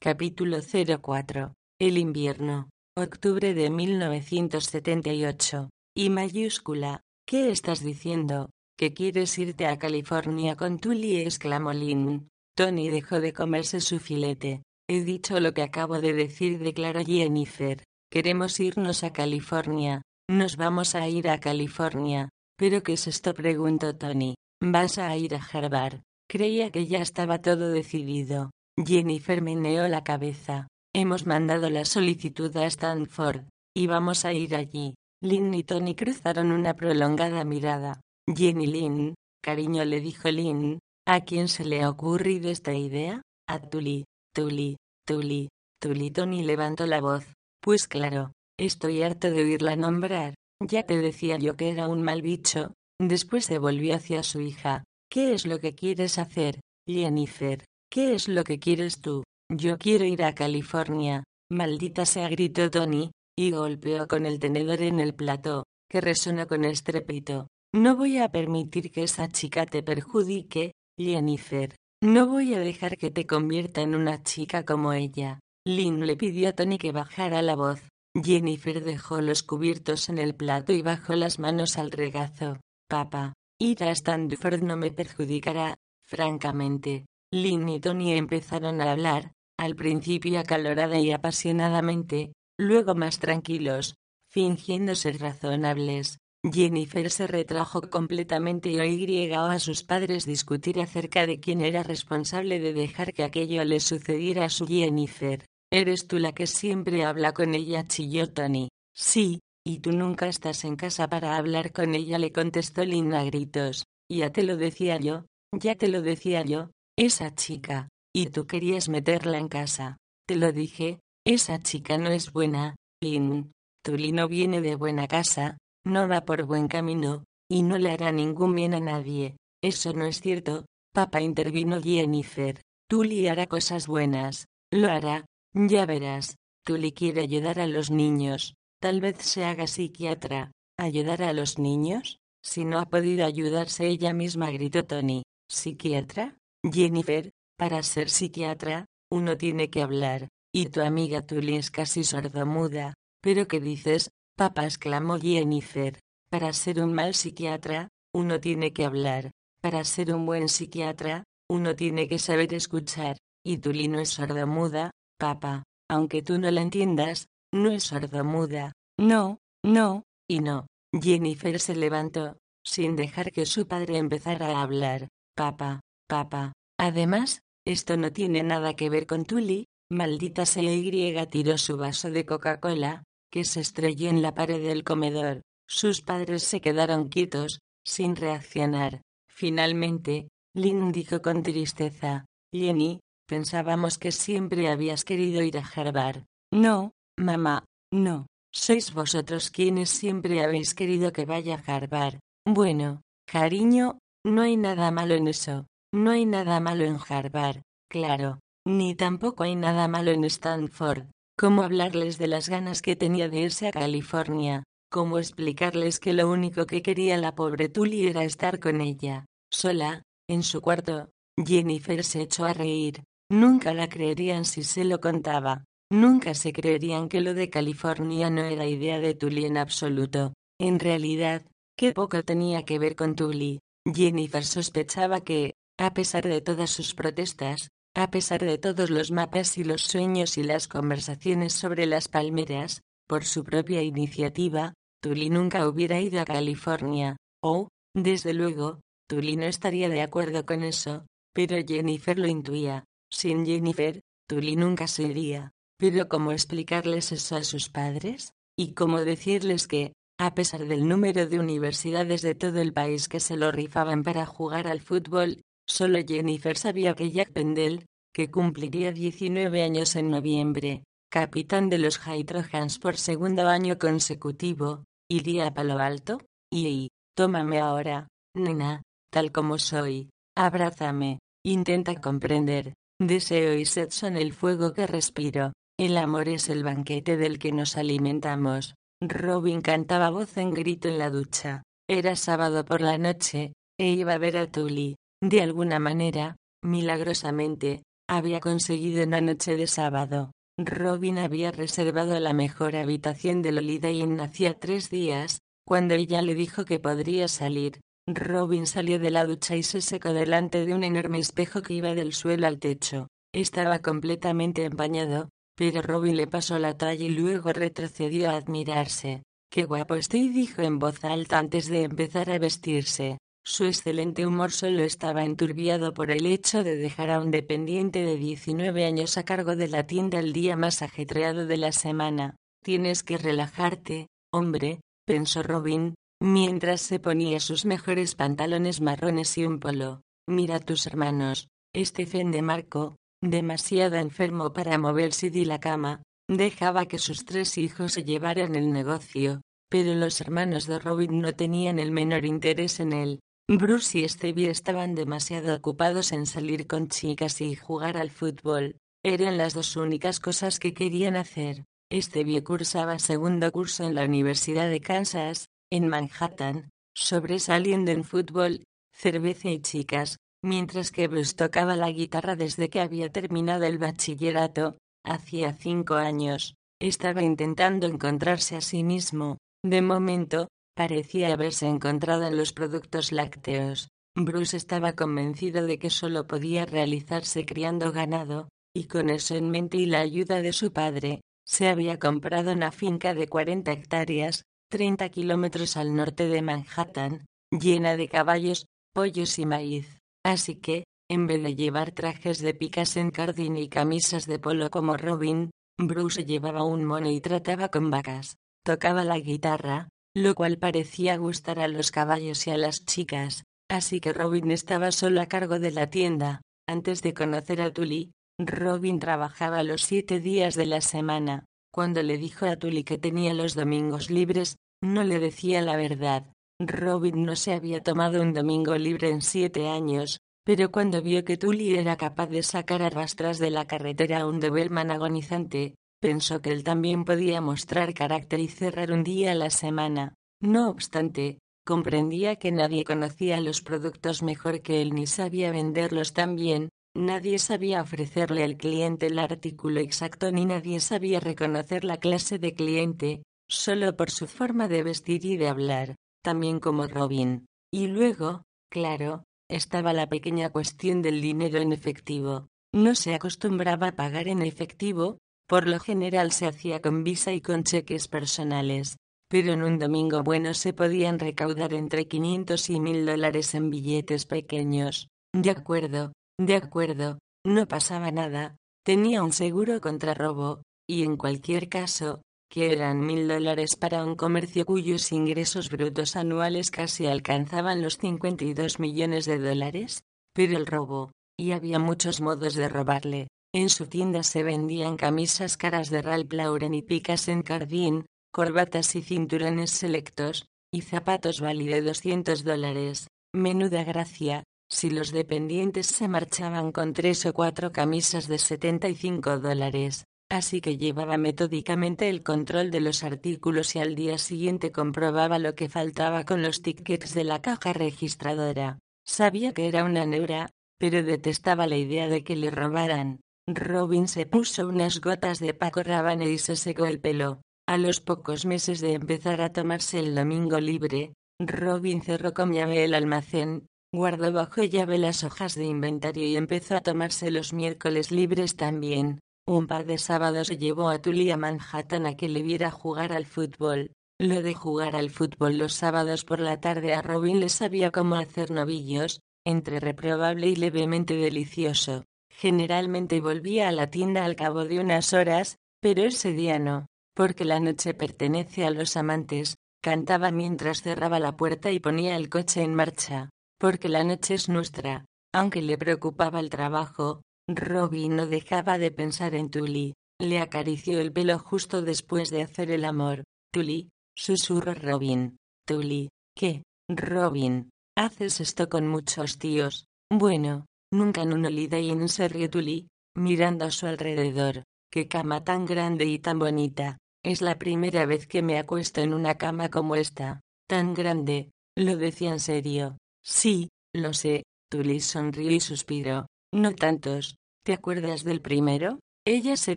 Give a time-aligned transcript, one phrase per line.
[0.00, 1.54] Capítulo 04.
[1.80, 2.68] El invierno.
[2.96, 5.70] Octubre de 1978.
[5.96, 7.00] Y mayúscula.
[7.26, 8.50] ¿Qué estás diciendo?
[8.78, 11.20] ¿Que quieres irte a California con Tully?
[11.20, 12.28] exclamó Lynn.
[12.54, 14.62] Tony dejó de comerse su filete.
[14.88, 17.82] He dicho lo que acabo de decir, declaró Jennifer.
[18.10, 20.02] Queremos irnos a California.
[20.30, 22.28] Nos vamos a ir a California.
[22.58, 23.34] ¿Pero qué es esto?
[23.34, 24.34] preguntó Tony.
[24.62, 26.02] Vas a ir a Harvard.
[26.28, 28.50] Creía que ya estaba todo decidido.
[28.78, 30.68] Jennifer meneó la cabeza.
[30.94, 33.44] Hemos mandado la solicitud a Stanford.
[33.74, 34.94] Y vamos a ir allí.
[35.22, 38.00] Lynn y Tony cruzaron una prolongada mirada.
[38.26, 40.78] Jenny Lynn, cariño le dijo Lynn.
[41.06, 43.22] ¿A quién se le ha ocurrido esta idea?
[43.48, 45.48] A Tully, Tully, Tully,
[45.80, 46.10] Tully.
[46.10, 47.24] Tony levantó la voz.
[47.62, 50.34] Pues claro, estoy harto de oírla nombrar.
[50.60, 52.72] Ya te decía yo que era un mal bicho.
[53.00, 54.84] Después se volvió hacia su hija.
[55.10, 57.64] ¿Qué es lo que quieres hacer, Jennifer?
[57.90, 59.22] ¿Qué es lo que quieres tú?
[59.48, 61.24] Yo quiero ir a California.
[61.50, 66.64] Maldita sea, gritó Tony, y golpeó con el tenedor en el plato, que resonó con
[66.64, 67.48] estrépito.
[67.74, 71.74] No voy a permitir que esa chica te perjudique, Jennifer.
[72.02, 75.40] No voy a dejar que te convierta en una chica como ella.
[75.66, 77.82] Lynn le pidió a Tony que bajara la voz.
[78.22, 82.58] Jennifer dejó los cubiertos en el plato y bajó las manos al regazo.
[82.88, 85.74] Papá, ir a Stanford no me perjudicará,
[86.06, 87.06] francamente.
[87.32, 93.96] Lynn y Tony empezaron a hablar, al principio acalorada y apasionadamente, luego más tranquilos,
[94.30, 96.18] fingiendo ser razonables.
[96.52, 102.60] Jennifer se retrajo completamente y oyó a sus padres discutir acerca de quién era responsable
[102.60, 105.44] de dejar que aquello le sucediera a su Jennifer.
[105.72, 108.68] Eres tú la que siempre habla con ella, chilló Tony.
[108.94, 113.24] Sí, y tú nunca estás en casa para hablar con ella, le contestó Lynn a
[113.24, 113.84] gritos.
[114.08, 118.88] Ya te lo decía yo, ya te lo decía yo, esa chica, y tú querías
[118.88, 119.98] meterla en casa.
[120.26, 123.52] Te lo dije, esa chica no es buena, Lynn.
[123.84, 128.10] Tully no viene de buena casa, no va por buen camino, y no le hará
[128.10, 129.36] ningún bien a nadie.
[129.62, 132.60] Eso no es cierto, papá intervino Jennifer.
[132.88, 136.36] Tully hará cosas buenas, lo hará, ya verás.
[136.64, 140.50] Tully quiere ayudar a los niños, tal vez se haga psiquiatra.
[140.78, 142.18] ¿Ayudar a los niños?
[142.42, 145.22] Si no ha podido ayudarse ella misma, gritó Tony.
[145.48, 146.36] ¿Psiquiatra?
[146.72, 152.94] Jennifer, para ser psiquiatra, uno tiene que hablar, y tu amiga Tully es casi sordomuda.
[153.22, 154.64] ¿Pero qué dices, papá?
[154.64, 155.98] exclamó Jennifer.
[156.30, 159.30] Para ser un mal psiquiatra, uno tiene que hablar.
[159.62, 163.16] Para ser un buen psiquiatra, uno tiene que saber escuchar.
[163.44, 165.62] Y Tully no es sordomuda, papá.
[165.88, 168.72] Aunque tú no la entiendas, no es sordomuda.
[168.98, 170.66] No, no, y no.
[170.92, 175.08] Jennifer se levantó, sin dejar que su padre empezara a hablar.
[175.36, 181.58] Papá, papá, Además, esto no tiene nada que ver con Tully, maldita sea Y tiró
[181.58, 185.42] su vaso de Coca-Cola, que se estrelló en la pared del comedor.
[185.68, 189.02] Sus padres se quedaron quietos, sin reaccionar.
[189.28, 196.24] Finalmente, Lynn dijo con tristeza, Jenny, pensábamos que siempre habías querido ir a Harvard.
[196.52, 198.26] No, mamá, no.
[198.52, 202.20] Sois vosotros quienes siempre habéis querido que vaya a Harvard.
[202.46, 205.66] Bueno, cariño, no hay nada malo en eso.
[205.96, 211.06] No hay nada malo en Harvard, claro, ni tampoco hay nada malo en Stanford.
[211.38, 214.64] ¿Cómo hablarles de las ganas que tenía de irse a California?
[214.92, 220.02] ¿Cómo explicarles que lo único que quería la pobre Tully era estar con ella, sola,
[220.28, 221.08] en su cuarto?
[221.42, 223.02] Jennifer se echó a reír.
[223.32, 225.64] Nunca la creerían si se lo contaba.
[225.90, 230.34] Nunca se creerían que lo de California no era idea de Tully en absoluto.
[230.60, 233.60] En realidad, qué poco tenía que ver con Tully.
[233.90, 239.58] Jennifer sospechaba que, a pesar de todas sus protestas, a pesar de todos los mapas
[239.58, 245.68] y los sueños y las conversaciones sobre las palmeras, por su propia iniciativa, Tully nunca
[245.68, 251.56] hubiera ido a California, o, desde luego, Tully no estaría de acuerdo con eso, pero
[251.66, 252.84] Jennifer lo intuía.
[253.10, 255.52] Sin Jennifer, Tully nunca se iría.
[255.78, 258.32] Pero ¿cómo explicarles eso a sus padres?
[258.58, 263.20] ¿Y cómo decirles que, a pesar del número de universidades de todo el país que
[263.20, 268.92] se lo rifaban para jugar al fútbol, Solo Jennifer sabía que Jack Pendel, que cumpliría
[268.92, 275.78] 19 años en noviembre, capitán de los Hydrojans por segundo año consecutivo, iría a Palo
[275.78, 276.20] Alto,
[276.52, 278.82] y, tómame ahora, nena,
[279.12, 285.98] tal como soy, abrázame, intenta comprender, deseo y sed son el fuego que respiro, el
[285.98, 288.74] amor es el banquete del que nos alimentamos.
[289.02, 291.62] Robin cantaba voz en grito en la ducha.
[291.86, 294.96] Era sábado por la noche, e iba a ver a Tully.
[295.22, 300.32] De alguna manera, milagrosamente, había conseguido una noche de sábado.
[300.58, 306.34] Robin había reservado la mejor habitación de Lolita y hacía tres días, cuando ella le
[306.34, 307.80] dijo que podría salir.
[308.06, 311.94] Robin salió de la ducha y se secó delante de un enorme espejo que iba
[311.94, 313.08] del suelo al techo.
[313.34, 319.22] Estaba completamente empañado, pero Robin le pasó la talla y luego retrocedió a admirarse.
[319.50, 323.18] Qué guapo estoy, dijo en voz alta antes de empezar a vestirse.
[323.48, 328.16] Su excelente humor solo estaba enturbiado por el hecho de dejar a un dependiente de
[328.16, 332.34] 19 años a cargo de la tienda el día más ajetreado de la semana.
[332.64, 339.60] Tienes que relajarte, hombre, pensó Robin, mientras se ponía sus mejores pantalones marrones y un
[339.60, 340.02] polo.
[340.28, 341.46] Mira a tus hermanos,
[341.76, 347.92] Stephen de Marco, demasiado enfermo para moverse de la cama, dejaba que sus tres hijos
[347.92, 352.92] se llevaran el negocio, pero los hermanos de Robin no tenían el menor interés en
[352.92, 353.20] él.
[353.48, 358.78] Bruce y Stevie estaban demasiado ocupados en salir con chicas y jugar al fútbol.
[359.04, 361.64] Eran las dos únicas cosas que querían hacer.
[361.92, 369.48] Stevie cursaba segundo curso en la Universidad de Kansas, en Manhattan, sobresaliendo en fútbol, cerveza
[369.50, 375.52] y chicas, mientras que Bruce tocaba la guitarra desde que había terminado el bachillerato, hacía
[375.52, 376.56] cinco años.
[376.80, 379.38] Estaba intentando encontrarse a sí mismo.
[379.62, 383.88] De momento, parecía haberse encontrado en los productos lácteos.
[384.14, 389.78] Bruce estaba convencido de que solo podía realizarse criando ganado, y con eso en mente
[389.78, 395.08] y la ayuda de su padre, se había comprado una finca de 40 hectáreas, 30
[395.08, 399.98] kilómetros al norte de Manhattan, llena de caballos, pollos y maíz.
[400.24, 404.70] Así que, en vez de llevar trajes de picas en cardín y camisas de polo
[404.70, 408.36] como Robin, Bruce llevaba un mono y trataba con vacas.
[408.64, 414.00] Tocaba la guitarra, lo cual parecía gustar a los caballos y a las chicas, así
[414.00, 416.40] que Robin estaba solo a cargo de la tienda.
[416.66, 421.44] Antes de conocer a Tully, Robin trabajaba los siete días de la semana.
[421.70, 426.32] Cuando le dijo a Tully que tenía los domingos libres, no le decía la verdad.
[426.58, 431.36] Robin no se había tomado un domingo libre en siete años, pero cuando vio que
[431.36, 436.42] Tully era capaz de sacar a rastras de la carretera a un Doberman agonizante, Pensó
[436.42, 440.14] que él también podía mostrar carácter y cerrar un día a la semana.
[440.40, 446.36] No obstante, comprendía que nadie conocía los productos mejor que él ni sabía venderlos tan
[446.36, 452.38] bien, nadie sabía ofrecerle al cliente el artículo exacto ni nadie sabía reconocer la clase
[452.38, 457.46] de cliente, solo por su forma de vestir y de hablar, también como Robin.
[457.72, 462.48] Y luego, claro, estaba la pequeña cuestión del dinero en efectivo.
[462.74, 467.40] No se acostumbraba a pagar en efectivo, por lo general se hacía con visa y
[467.40, 468.96] con cheques personales,
[469.28, 474.26] pero en un domingo bueno se podían recaudar entre 500 y 1000 dólares en billetes
[474.26, 475.08] pequeños.
[475.34, 481.68] De acuerdo, de acuerdo, no pasaba nada, tenía un seguro contra robo, y en cualquier
[481.68, 487.98] caso, que eran mil dólares para un comercio cuyos ingresos brutos anuales casi alcanzaban los
[487.98, 493.86] 52 millones de dólares, pero el robo, y había muchos modos de robarle, en su
[493.86, 499.70] tienda se vendían camisas caras de Ralph Lauren y picas en cardín, corbatas y cinturones
[499.70, 503.08] selectos, y zapatos de 200 dólares.
[503.32, 510.04] Menuda gracia, si los dependientes se marchaban con tres o cuatro camisas de 75 dólares.
[510.28, 515.54] Así que llevaba metódicamente el control de los artículos y al día siguiente comprobaba lo
[515.54, 518.78] que faltaba con los tickets de la caja registradora.
[519.04, 523.20] Sabía que era una neura, pero detestaba la idea de que le robaran.
[523.48, 527.42] Robin se puso unas gotas de Paco Rabanne y se secó el pelo.
[527.68, 532.82] A los pocos meses de empezar a tomarse el domingo libre, Robin cerró con llave
[532.82, 538.10] el almacén, guardó bajo llave las hojas de inventario y empezó a tomarse los miércoles
[538.10, 539.20] libres también.
[539.46, 543.26] Un par de sábados llevó a Tully a Manhattan a que le viera jugar al
[543.26, 543.92] fútbol.
[544.18, 548.16] Lo de jugar al fútbol los sábados por la tarde a Robin le sabía cómo
[548.16, 552.02] hacer novillos, entre reprobable y levemente delicioso.
[552.38, 557.46] Generalmente volvía a la tienda al cabo de unas horas, pero ese día no, porque
[557.46, 562.62] la noche pertenece a los amantes, cantaba mientras cerraba la puerta y ponía el coche
[562.62, 565.06] en marcha, porque la noche es nuestra.
[565.32, 569.94] Aunque le preocupaba el trabajo, Robin no dejaba de pensar en Tully.
[570.20, 573.24] Le acarició el pelo justo después de hacer el amor.
[573.50, 575.38] Tully, susurró Robin.
[575.66, 576.64] Tully, ¿qué?
[576.90, 579.86] Robin, haces esto con muchos tíos.
[580.10, 584.64] Bueno, nunca en un holiday en se rió Tully, mirando a su alrededor.
[584.90, 586.98] Qué cama tan grande y tan bonita.
[587.24, 590.40] Es la primera vez que me acuesto en una cama como esta.
[590.68, 591.50] Tan grande.
[591.76, 592.98] Lo decía en serio.
[593.22, 594.44] Sí, lo sé.
[594.70, 596.26] Tully sonrió y suspiró.
[596.52, 597.36] No tantos.
[597.64, 599.00] ¿Te acuerdas del primero?
[599.26, 599.76] Ella se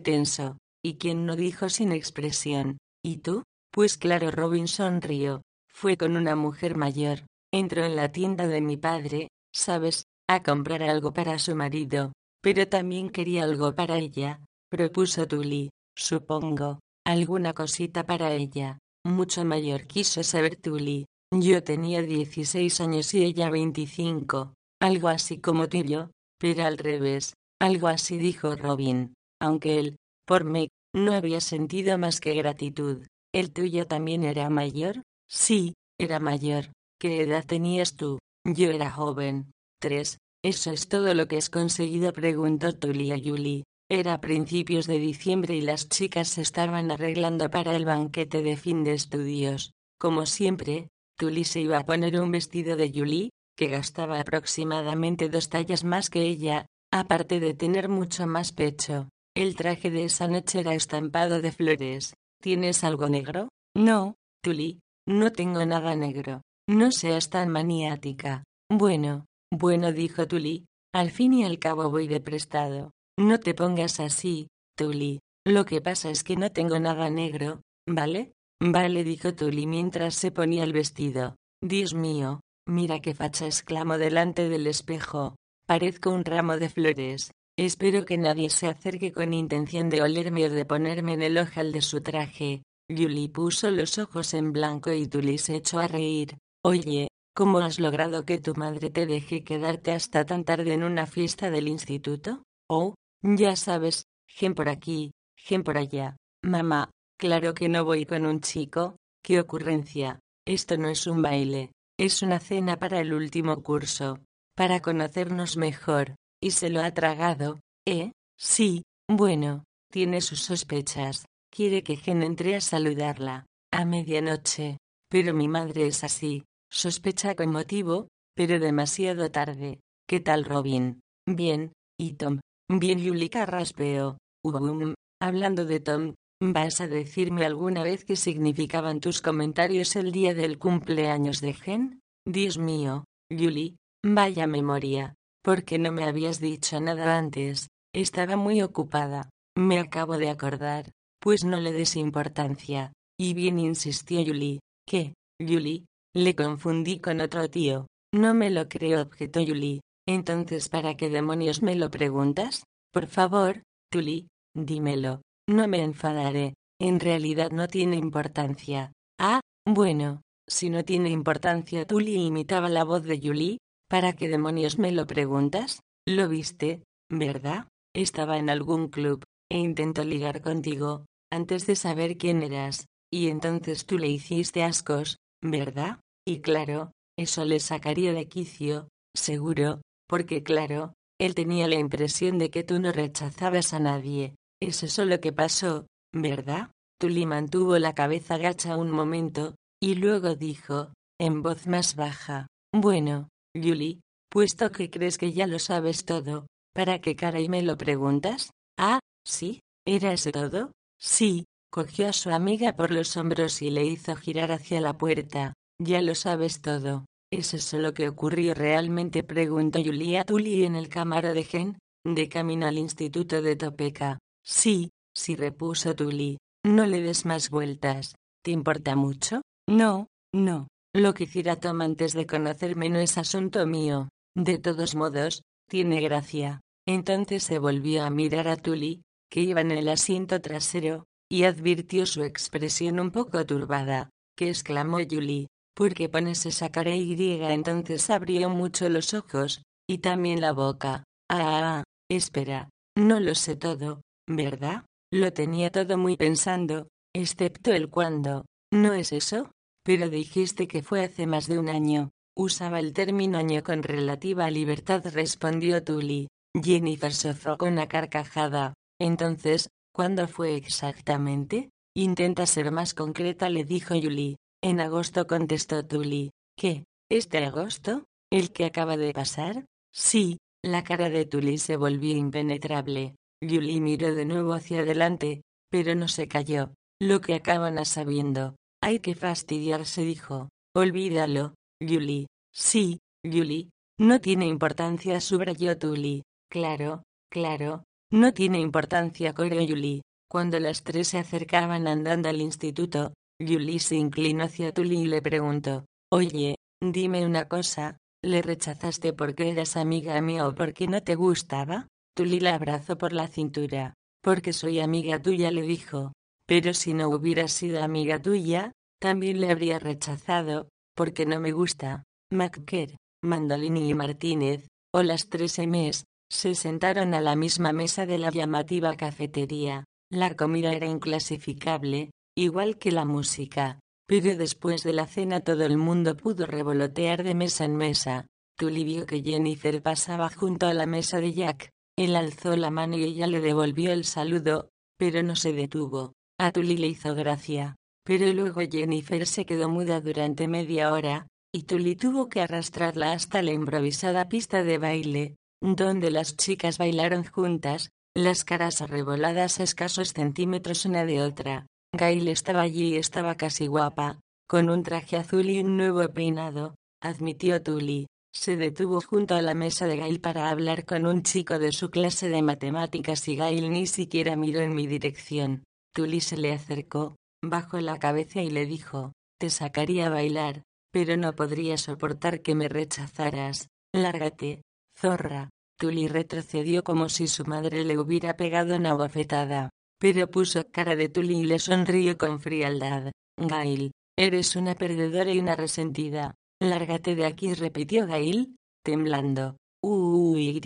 [0.00, 0.58] tensó.
[0.82, 2.78] ¿Y quién no dijo sin expresión?
[3.02, 3.42] ¿Y tú?
[3.72, 5.42] Pues claro, Robin sonrió.
[5.68, 7.26] Fue con una mujer mayor.
[7.52, 10.04] Entró en la tienda de mi padre, ¿sabes?
[10.32, 12.12] A comprar algo para su marido.
[12.40, 15.70] Pero también quería algo para ella, propuso Tully.
[15.96, 16.78] Supongo.
[17.04, 18.78] Alguna cosita para ella.
[19.04, 21.06] Mucho mayor quiso saber Tully.
[21.34, 24.54] Yo tenía dieciséis años y ella veinticinco.
[24.80, 27.34] Algo así como tú y yo, pero al revés.
[27.60, 29.14] Algo así dijo Robin.
[29.42, 29.96] Aunque él,
[30.28, 33.04] por Meg, no había sentido más que gratitud.
[33.34, 35.02] ¿El tuyo también era mayor?
[35.28, 36.66] Sí, era mayor.
[37.00, 38.20] ¿Qué edad tenías tú?
[38.44, 39.50] Yo era joven.
[39.80, 40.18] Tres.
[40.44, 42.12] ¿Eso es todo lo que has conseguido?
[42.12, 43.64] preguntó Tully a Julie.
[43.90, 48.84] Era principios de diciembre y las chicas se estaban arreglando para el banquete de fin
[48.84, 49.72] de estudios.
[49.98, 55.48] Como siempre, Tully se iba a poner un vestido de Julie, que gastaba aproximadamente dos
[55.48, 59.08] tallas más que ella, aparte de tener mucho más pecho.
[59.34, 62.14] El traje de esa noche era estampado de flores.
[62.40, 63.48] ¿Tienes algo negro?
[63.74, 66.42] No, Tully, no tengo nada negro.
[66.68, 68.44] No seas tan maniática.
[68.70, 72.92] Bueno, bueno, dijo Tully, al fin y al cabo voy de prestado.
[73.18, 75.20] No te pongas así, Tully.
[75.46, 78.32] Lo que pasa es que no tengo nada negro, ¿vale?
[78.62, 81.36] Vale, dijo Tully mientras se ponía el vestido.
[81.62, 85.36] Dios mío, mira qué facha, exclamó delante del espejo.
[85.66, 87.30] Parezco un ramo de flores.
[87.58, 91.72] Espero que nadie se acerque con intención de olerme o de ponerme en el ojal
[91.72, 92.62] de su traje.
[92.88, 96.38] Julie puso los ojos en blanco y Tully se echó a reír.
[96.64, 101.06] Oye, ¿cómo has logrado que tu madre te deje quedarte hasta tan tarde en una
[101.06, 102.42] fiesta del instituto?
[102.68, 106.16] Oh, ya sabes, gen por aquí, gen por allá.
[106.42, 110.20] Mamá, Claro que no voy con un chico, qué ocurrencia.
[110.46, 114.20] Esto no es un baile, es una cena para el último curso,
[114.56, 116.14] para conocernos mejor.
[116.42, 118.12] Y se lo ha tragado, ¿eh?
[118.38, 121.26] Sí, bueno, tiene sus sospechas.
[121.54, 124.78] Quiere que Gen entre a saludarla, a medianoche.
[125.10, 129.80] Pero mi madre es así, sospecha con motivo, pero demasiado tarde.
[130.08, 131.00] ¿Qué tal Robin?
[131.26, 132.40] Bien, y Tom.
[132.68, 134.18] Bien Yulika raspeó.
[134.44, 140.32] Um, hablando de Tom, ¿Vas a decirme alguna vez qué significaban tus comentarios el día
[140.32, 142.00] del cumpleaños de Gen?
[142.26, 145.14] Dios mío, Julie, vaya memoria.
[145.44, 147.68] ¿Por qué no me habías dicho nada antes?
[147.94, 149.28] Estaba muy ocupada.
[149.54, 150.92] Me acabo de acordar.
[151.20, 152.94] Pues no le des importancia.
[153.18, 154.60] Y bien insistió Julie.
[154.88, 155.12] ¿Qué?
[155.38, 157.86] Julie, le confundí con otro tío.
[158.12, 159.80] No me lo creo, objetó Julie.
[160.06, 162.64] Entonces, ¿para qué demonios me lo preguntas?
[162.92, 163.62] Por favor,
[163.92, 165.22] Julie, dímelo.
[165.48, 166.54] No me enfadaré.
[166.80, 168.92] En realidad no tiene importancia.
[169.20, 171.86] Ah, bueno, si no tiene importancia.
[171.86, 173.58] Tully imitaba la voz de Julie.
[173.88, 175.80] ¿Para qué demonios me lo preguntas?
[176.06, 177.68] Lo viste, ¿verdad?
[177.94, 183.86] Estaba en algún club, e intentó ligar contigo, antes de saber quién eras, y entonces
[183.86, 186.00] tú le hiciste ascos, ¿verdad?
[186.26, 192.50] Y claro, eso le sacaría de quicio, seguro, porque claro, él tenía la impresión de
[192.50, 196.70] que tú no rechazabas a nadie, es eso lo que pasó, ¿verdad?
[197.00, 203.28] Tully mantuvo la cabeza gacha un momento, y luego dijo, en voz más baja, Bueno,
[203.54, 207.76] Julie, puesto que crees que ya lo sabes todo, ¿para qué cara y me lo
[207.76, 208.50] preguntas?
[208.78, 210.72] Ah, sí, ¿era eso todo?
[211.00, 215.54] Sí, cogió a su amiga por los hombros y le hizo girar hacia la puerta.
[215.80, 217.06] Ya lo sabes todo.
[217.32, 219.22] ¿Es eso lo que ocurrió realmente?
[219.22, 224.18] preguntó Julia Tully en el cámara de Gen, de camino al instituto de Topeka.
[224.44, 226.38] Sí, sí repuso Tully.
[226.66, 228.16] No le des más vueltas.
[228.42, 229.42] ¿Te importa mucho?
[229.68, 230.66] No, no.
[230.92, 234.08] Lo que hiciera Tom antes de conocerme no es asunto mío.
[234.36, 236.60] De todos modos, tiene gracia.
[236.86, 242.06] Entonces se volvió a mirar a Tully, que iba en el asiento trasero, y advirtió
[242.06, 244.10] su expresión un poco turbada.
[244.36, 245.46] ¿Qué exclamó Julie?
[245.74, 247.14] ¿Por qué pones esa cara y?
[247.42, 251.04] Entonces abrió mucho los ojos, y también la boca.
[251.30, 254.84] Ah, espera, no lo sé todo, ¿verdad?
[255.12, 258.44] Lo tenía todo muy pensando, excepto el cuándo.
[258.72, 259.52] ¿No es eso?
[259.84, 262.10] Pero dijiste que fue hace más de un año.
[262.36, 266.28] Usaba el término año con relativa libertad, respondió Tully.
[266.54, 268.74] Jennifer sofocó una carcajada.
[269.00, 271.70] Entonces, ¿cuándo fue exactamente?
[271.94, 274.36] Intenta ser más concreta, le dijo Julie.
[274.62, 276.30] En agosto contestó Tully.
[276.56, 276.84] ¿Qué?
[277.10, 278.04] ¿Este agosto?
[278.30, 279.64] ¿El que acaba de pasar?
[279.92, 283.16] Sí, la cara de Tully se volvió impenetrable.
[283.42, 286.74] Julie miró de nuevo hacia adelante, pero no se cayó.
[287.00, 288.56] Lo que acaban sabiendo.
[288.82, 290.50] Hay que fastidiarse, dijo.
[290.74, 292.26] Olvídalo, Julie.
[292.54, 293.70] Sí, Julie.
[293.98, 296.22] No tiene importancia, subrayó Tully.
[296.50, 297.84] Claro, claro.
[298.12, 300.02] No tiene importancia, corrió Julie.
[300.28, 305.22] Cuando las tres se acercaban andando al instituto, Julie se inclinó hacia Tully y le
[305.22, 311.14] preguntó: Oye, dime una cosa, ¿le rechazaste porque eras amiga mía o porque no te
[311.14, 311.86] gustaba?
[312.16, 313.94] Tully la abrazó por la cintura.
[314.22, 316.12] Porque soy amiga tuya, le dijo.
[316.46, 322.02] Pero si no hubiera sido amiga tuya, también le habría rechazado, porque no me gusta.
[322.32, 328.18] McKer, Mandolini y Martínez, o las tres M's, se sentaron a la misma mesa de
[328.18, 329.84] la llamativa cafetería.
[330.10, 335.76] La comida era inclasificable, igual que la música, pero después de la cena todo el
[335.76, 338.26] mundo pudo revolotear de mesa en mesa.
[338.56, 341.70] Tully vio que Jennifer pasaba junto a la mesa de Jack.
[341.98, 346.12] Él alzó la mano y ella le devolvió el saludo, pero no se detuvo.
[346.38, 347.76] A Tully le hizo gracia.
[348.04, 353.42] Pero luego Jennifer se quedó muda durante media hora, y Tully tuvo que arrastrarla hasta
[353.42, 360.12] la improvisada pista de baile, donde las chicas bailaron juntas, las caras arreboladas a escasos
[360.12, 361.66] centímetros una de otra.
[361.92, 366.74] Gail estaba allí y estaba casi guapa, con un traje azul y un nuevo peinado,
[367.02, 368.06] admitió Tully.
[368.32, 371.90] Se detuvo junto a la mesa de Gail para hablar con un chico de su
[371.90, 375.64] clase de matemáticas y Gail ni siquiera miró en mi dirección.
[375.92, 380.62] Tully se le acercó, bajó la cabeza y le dijo, te sacaría a bailar,
[380.92, 383.68] pero no podría soportar que me rechazaras.
[383.92, 384.62] Lárgate,
[385.00, 385.50] zorra.
[385.78, 391.08] Tully retrocedió como si su madre le hubiera pegado una bofetada, pero puso cara de
[391.08, 393.12] Tully y le sonrió con frialdad.
[393.38, 396.34] Gail, eres una perdedora y una resentida.
[396.60, 399.56] Lárgate de aquí, repitió Gail, temblando.
[399.82, 400.60] Uy.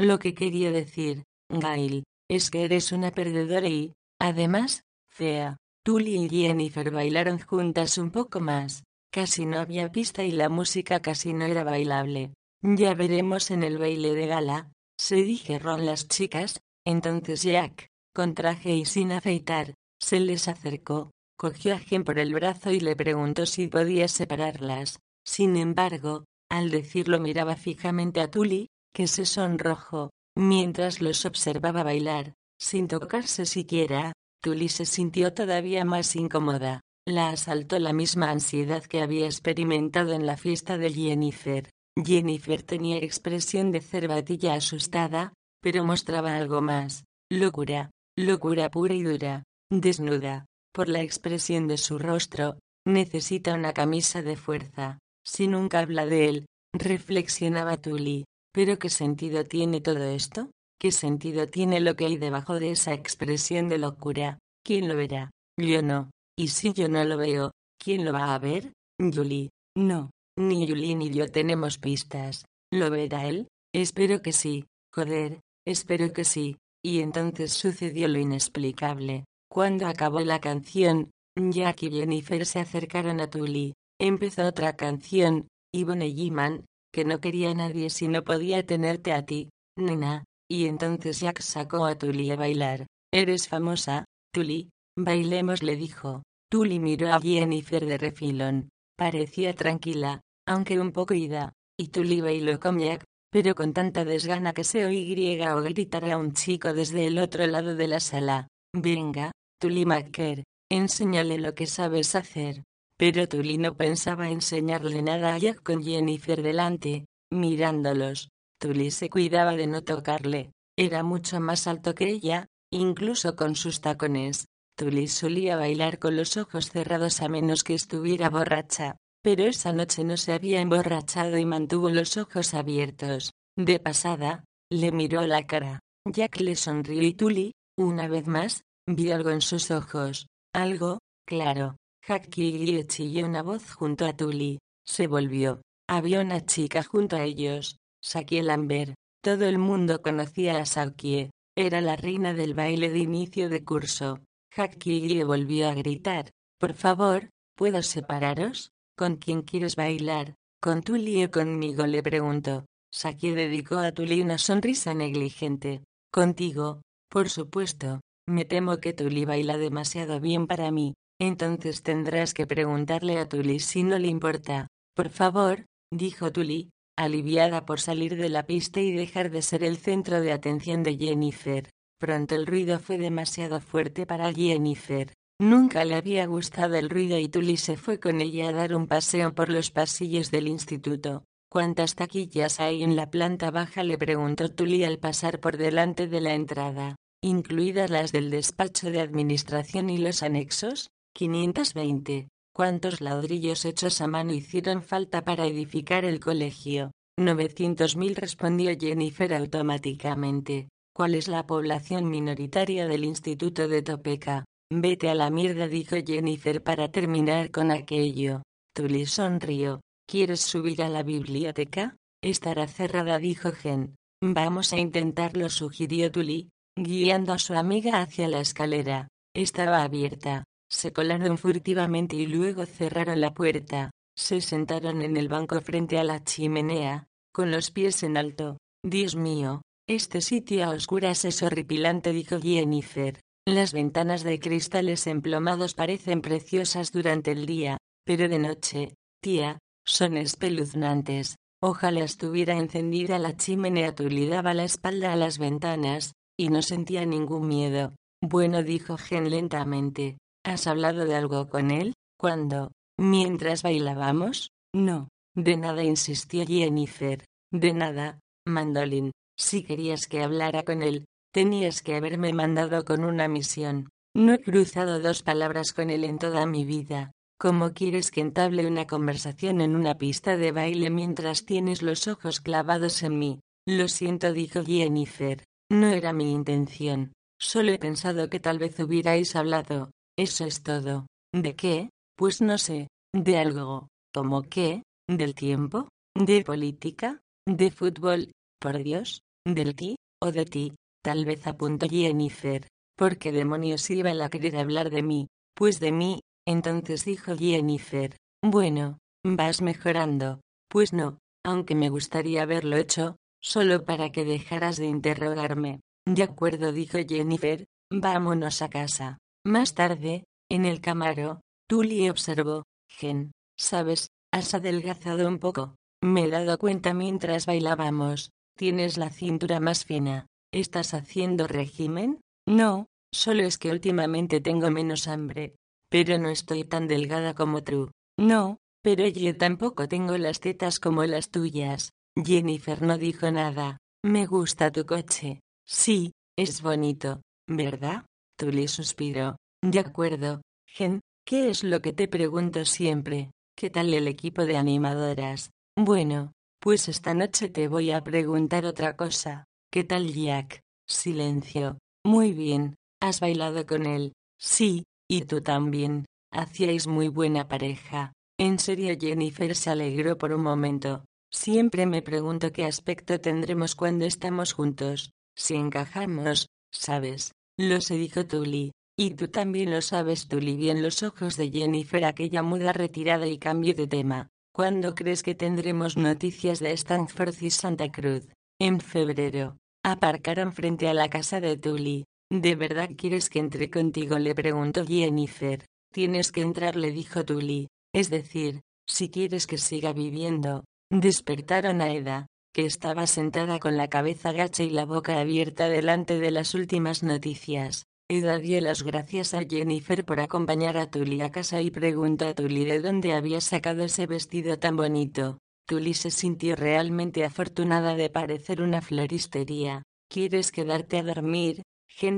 [0.00, 5.56] Lo que quería decir, Gail, es que eres una perdedora y, además, fea.
[5.84, 8.82] Tully y Jennifer bailaron juntas un poco más.
[9.12, 12.32] Casi no había pista y la música casi no era bailable.
[12.62, 18.76] Ya veremos en el baile de gala, se dijeron las chicas, entonces Jack, con traje
[18.76, 23.46] y sin afeitar, se les acercó, cogió a Jen por el brazo y le preguntó
[23.46, 25.00] si podía separarlas.
[25.24, 32.34] Sin embargo, al decirlo miraba fijamente a Tully, que se sonrojó, mientras los observaba bailar,
[32.60, 34.12] sin tocarse siquiera.
[34.40, 36.80] Tully se sintió todavía más incómoda.
[37.06, 41.70] La asaltó la misma ansiedad que había experimentado en la fiesta de Jennifer.
[41.96, 47.04] Jennifer tenía expresión de cervatilla asustada, pero mostraba algo más.
[47.30, 50.46] Locura, locura pura y dura, desnuda.
[50.74, 54.98] Por la expresión de su rostro, necesita una camisa de fuerza.
[55.24, 58.24] Si nunca habla de él, reflexionaba Tully.
[58.54, 60.50] ¿Pero qué sentido tiene todo esto?
[60.80, 64.38] ¿Qué sentido tiene lo que hay debajo de esa expresión de locura?
[64.64, 65.30] ¿Quién lo verá?
[65.58, 66.10] Yo no.
[66.36, 68.72] Y si yo no lo veo, ¿quién lo va a ver?
[68.98, 69.50] Julie.
[69.76, 72.44] No, ni Julie ni yo tenemos pistas.
[72.72, 73.48] ¿Lo verá él?
[73.74, 74.66] Espero que sí.
[74.94, 76.56] Joder, espero que sí.
[76.84, 79.24] Y entonces sucedió lo inexplicable.
[79.50, 83.74] Cuando acabó la canción, Jack y Jennifer se acercaron a Tully.
[84.00, 89.24] Empezó otra canción, Yvonne Jiman, que no quería a nadie si no podía tenerte a
[89.24, 90.24] ti, nena.
[90.50, 92.86] Y entonces Jack sacó a Tully a bailar.
[93.12, 94.70] Eres famosa, Tully.
[94.98, 96.22] Bailemos, le dijo.
[96.50, 98.68] Tully miró a Jennifer de refilón.
[98.96, 104.52] Parecía tranquila, aunque un poco ida, y Tully bailó con Jack, pero con tanta desgana
[104.52, 108.48] que se oía o gritar a un chico desde el otro lado de la sala.
[108.74, 112.62] Venga, Tully Macker, enséñale lo que sabes hacer.
[112.98, 118.28] Pero Tully no pensaba enseñarle nada a Jack con Jennifer delante, mirándolos.
[118.60, 120.52] Tully se cuidaba de no tocarle.
[120.78, 124.46] Era mucho más alto que ella, incluso con sus tacones.
[124.76, 130.04] Tully solía bailar con los ojos cerrados a menos que estuviera borracha, pero esa noche
[130.04, 133.32] no se había emborrachado y mantuvo los ojos abiertos.
[133.56, 135.80] De pasada, le miró la cara.
[136.10, 140.26] Jack le sonrió y Tully, una vez más, vio algo en sus ojos.
[140.54, 141.76] Algo, claro.
[142.06, 144.58] Jackie chilló una voz junto a Tully.
[144.84, 145.62] Se volvió.
[145.88, 147.76] Había una chica junto a ellos.
[148.02, 148.94] Sakie Lambert.
[149.22, 151.30] Todo el mundo conocía a Sakie.
[151.56, 154.18] Era la reina del baile de inicio de curso.
[154.54, 156.30] Jackie volvió a gritar.
[156.58, 158.72] Por favor, ¿puedo separaros?
[158.96, 160.34] ¿Con quién quieres bailar?
[160.60, 161.86] ¿Con Tully o conmigo?
[161.86, 162.66] le preguntó.
[162.92, 165.82] Saki dedicó a Tuli una sonrisa negligente.
[166.12, 172.46] Contigo, por supuesto, me temo que Tuli baila demasiado bien para mí, entonces tendrás que
[172.46, 174.68] preguntarle a Tuli si no le importa.
[174.94, 179.78] Por favor, dijo Tuli, aliviada por salir de la pista y dejar de ser el
[179.78, 181.70] centro de atención de Jennifer.
[182.02, 185.12] Pronto el ruido fue demasiado fuerte para Jennifer.
[185.40, 188.88] Nunca le había gustado el ruido y Tully se fue con ella a dar un
[188.88, 191.22] paseo por los pasillos del instituto.
[191.48, 193.84] ¿Cuántas taquillas hay en la planta baja?
[193.84, 199.00] le preguntó Tully al pasar por delante de la entrada, incluidas las del despacho de
[199.00, 200.90] administración y los anexos.
[201.14, 202.26] 520.
[202.52, 206.90] ¿Cuántos ladrillos hechos a mano hicieron falta para edificar el colegio?
[207.20, 210.71] 900.000 respondió Jennifer automáticamente.
[210.94, 214.44] ¿Cuál es la población minoritaria del instituto de Topeka?
[214.70, 218.42] Vete a la mierda, dijo Jennifer para terminar con aquello.
[218.74, 219.80] Tully sonrió.
[220.06, 221.96] ¿Quieres subir a la biblioteca?
[222.22, 223.96] Estará cerrada, dijo Jen.
[224.22, 229.08] Vamos a intentarlo, sugirió Tully, guiando a su amiga hacia la escalera.
[229.34, 230.44] Estaba abierta.
[230.70, 233.90] Se colaron furtivamente y luego cerraron la puerta.
[234.16, 238.58] Se sentaron en el banco frente a la chimenea, con los pies en alto.
[238.84, 243.18] Dios mío, este sitio a oscuras es horripilante, dijo Jennifer.
[243.46, 250.16] Las ventanas de cristales emplomados parecen preciosas durante el día, pero de noche, tía, son
[250.16, 251.36] espeluznantes.
[251.60, 253.94] Ojalá estuviera encendida la chimenea.
[253.94, 257.94] Tully daba la espalda a las ventanas, y no sentía ningún miedo.
[258.22, 260.18] Bueno, dijo Gen lentamente.
[260.44, 261.94] ¿Has hablado de algo con él?
[262.18, 262.72] ¿Cuándo?
[262.98, 264.50] ¿Mientras bailábamos?
[264.72, 265.08] No.
[265.34, 267.24] De nada insistió Jennifer.
[267.52, 269.12] De nada, Mandolin.
[269.36, 273.88] Si querías que hablara con él, tenías que haberme mandado con una misión.
[274.14, 277.12] No he cruzado dos palabras con él en toda mi vida.
[277.40, 282.40] ¿Cómo quieres que entable una conversación en una pista de baile mientras tienes los ojos
[282.40, 283.40] clavados en mí?
[283.66, 285.44] Lo siento, dijo Jennifer.
[285.70, 287.12] No era mi intención.
[287.40, 289.90] Solo he pensado que tal vez hubierais hablado.
[290.16, 291.06] Eso es todo.
[291.32, 291.90] ¿De qué?
[292.16, 292.88] Pues no sé.
[293.12, 293.88] De algo.
[294.14, 294.82] ¿Cómo qué?
[295.08, 295.88] ¿Del tiempo?
[296.14, 297.22] ¿De política?
[297.46, 298.30] ¿De fútbol?
[298.62, 299.22] Por Dios.
[299.44, 299.96] ¿Del ti?
[300.22, 300.74] ¿O de ti?
[301.02, 302.68] Tal vez apuntó Jennifer.
[302.96, 305.26] ¿Por qué demonios iba a querer hablar de mí?
[305.56, 306.20] Pues de mí.
[306.46, 308.16] Entonces dijo Jennifer.
[308.40, 310.40] Bueno, vas mejorando.
[310.70, 315.80] Pues no, aunque me gustaría haberlo hecho, solo para que dejaras de interrogarme.
[316.06, 317.64] De acuerdo, dijo Jennifer.
[317.90, 319.18] Vámonos a casa.
[319.44, 325.74] Más tarde, en el camaro, Tully observó, Gen, sabes, has adelgazado un poco.
[326.00, 328.30] Me he dado cuenta mientras bailábamos.
[328.56, 330.26] Tienes la cintura más fina.
[330.52, 332.20] ¿Estás haciendo régimen?
[332.46, 335.54] No, solo es que últimamente tengo menos hambre.
[335.88, 337.90] Pero no estoy tan delgada como tú.
[338.18, 341.90] No, pero yo tampoco tengo las tetas como las tuyas.
[342.16, 343.78] Jennifer no dijo nada.
[344.04, 345.40] Me gusta tu coche.
[345.66, 348.04] Sí, es bonito, ¿verdad?
[348.38, 349.36] Tully suspiró.
[349.62, 353.30] De acuerdo, Gen, ¿qué es lo que te pregunto siempre?
[353.56, 355.50] ¿Qué tal el equipo de animadoras?
[355.78, 356.32] Bueno,
[356.62, 359.46] pues esta noche te voy a preguntar otra cosa.
[359.72, 360.60] ¿Qué tal Jack?
[360.86, 361.78] Silencio.
[362.06, 362.76] Muy bien.
[363.00, 364.12] ¿Has bailado con él?
[364.38, 366.04] Sí, y tú también.
[366.32, 368.12] Hacíais muy buena pareja.
[368.38, 371.04] En serio Jennifer se alegró por un momento.
[371.32, 375.10] Siempre me pregunto qué aspecto tendremos cuando estamos juntos.
[375.36, 377.32] Si encajamos, ¿sabes?
[377.58, 378.70] Lo se dijo Tully.
[378.96, 380.54] Y tú también lo sabes, Tully.
[380.54, 384.28] Bien los ojos de Jennifer, aquella muda retirada y cambio de tema.
[384.54, 388.28] ¿Cuándo crees que tendremos noticias de Stanford y Santa Cruz?
[388.60, 389.56] En febrero.
[389.82, 392.04] Aparcaron frente a la casa de Tully.
[392.30, 394.18] ¿De verdad quieres que entre contigo?
[394.18, 395.64] le preguntó Jennifer.
[395.90, 397.68] Tienes que entrar, le dijo Tully.
[397.94, 400.64] Es decir, si quieres que siga viviendo.
[400.90, 406.18] Despertaron a Eda, que estaba sentada con la cabeza gacha y la boca abierta delante
[406.18, 407.86] de las últimas noticias.
[408.14, 412.34] Eda dio las gracias a Jennifer por acompañar a Tully a casa y preguntó a
[412.34, 415.38] Tully de dónde había sacado ese vestido tan bonito.
[415.66, 419.82] Tully se sintió realmente afortunada de parecer una floristería.
[420.10, 421.62] ¿Quieres quedarte a dormir?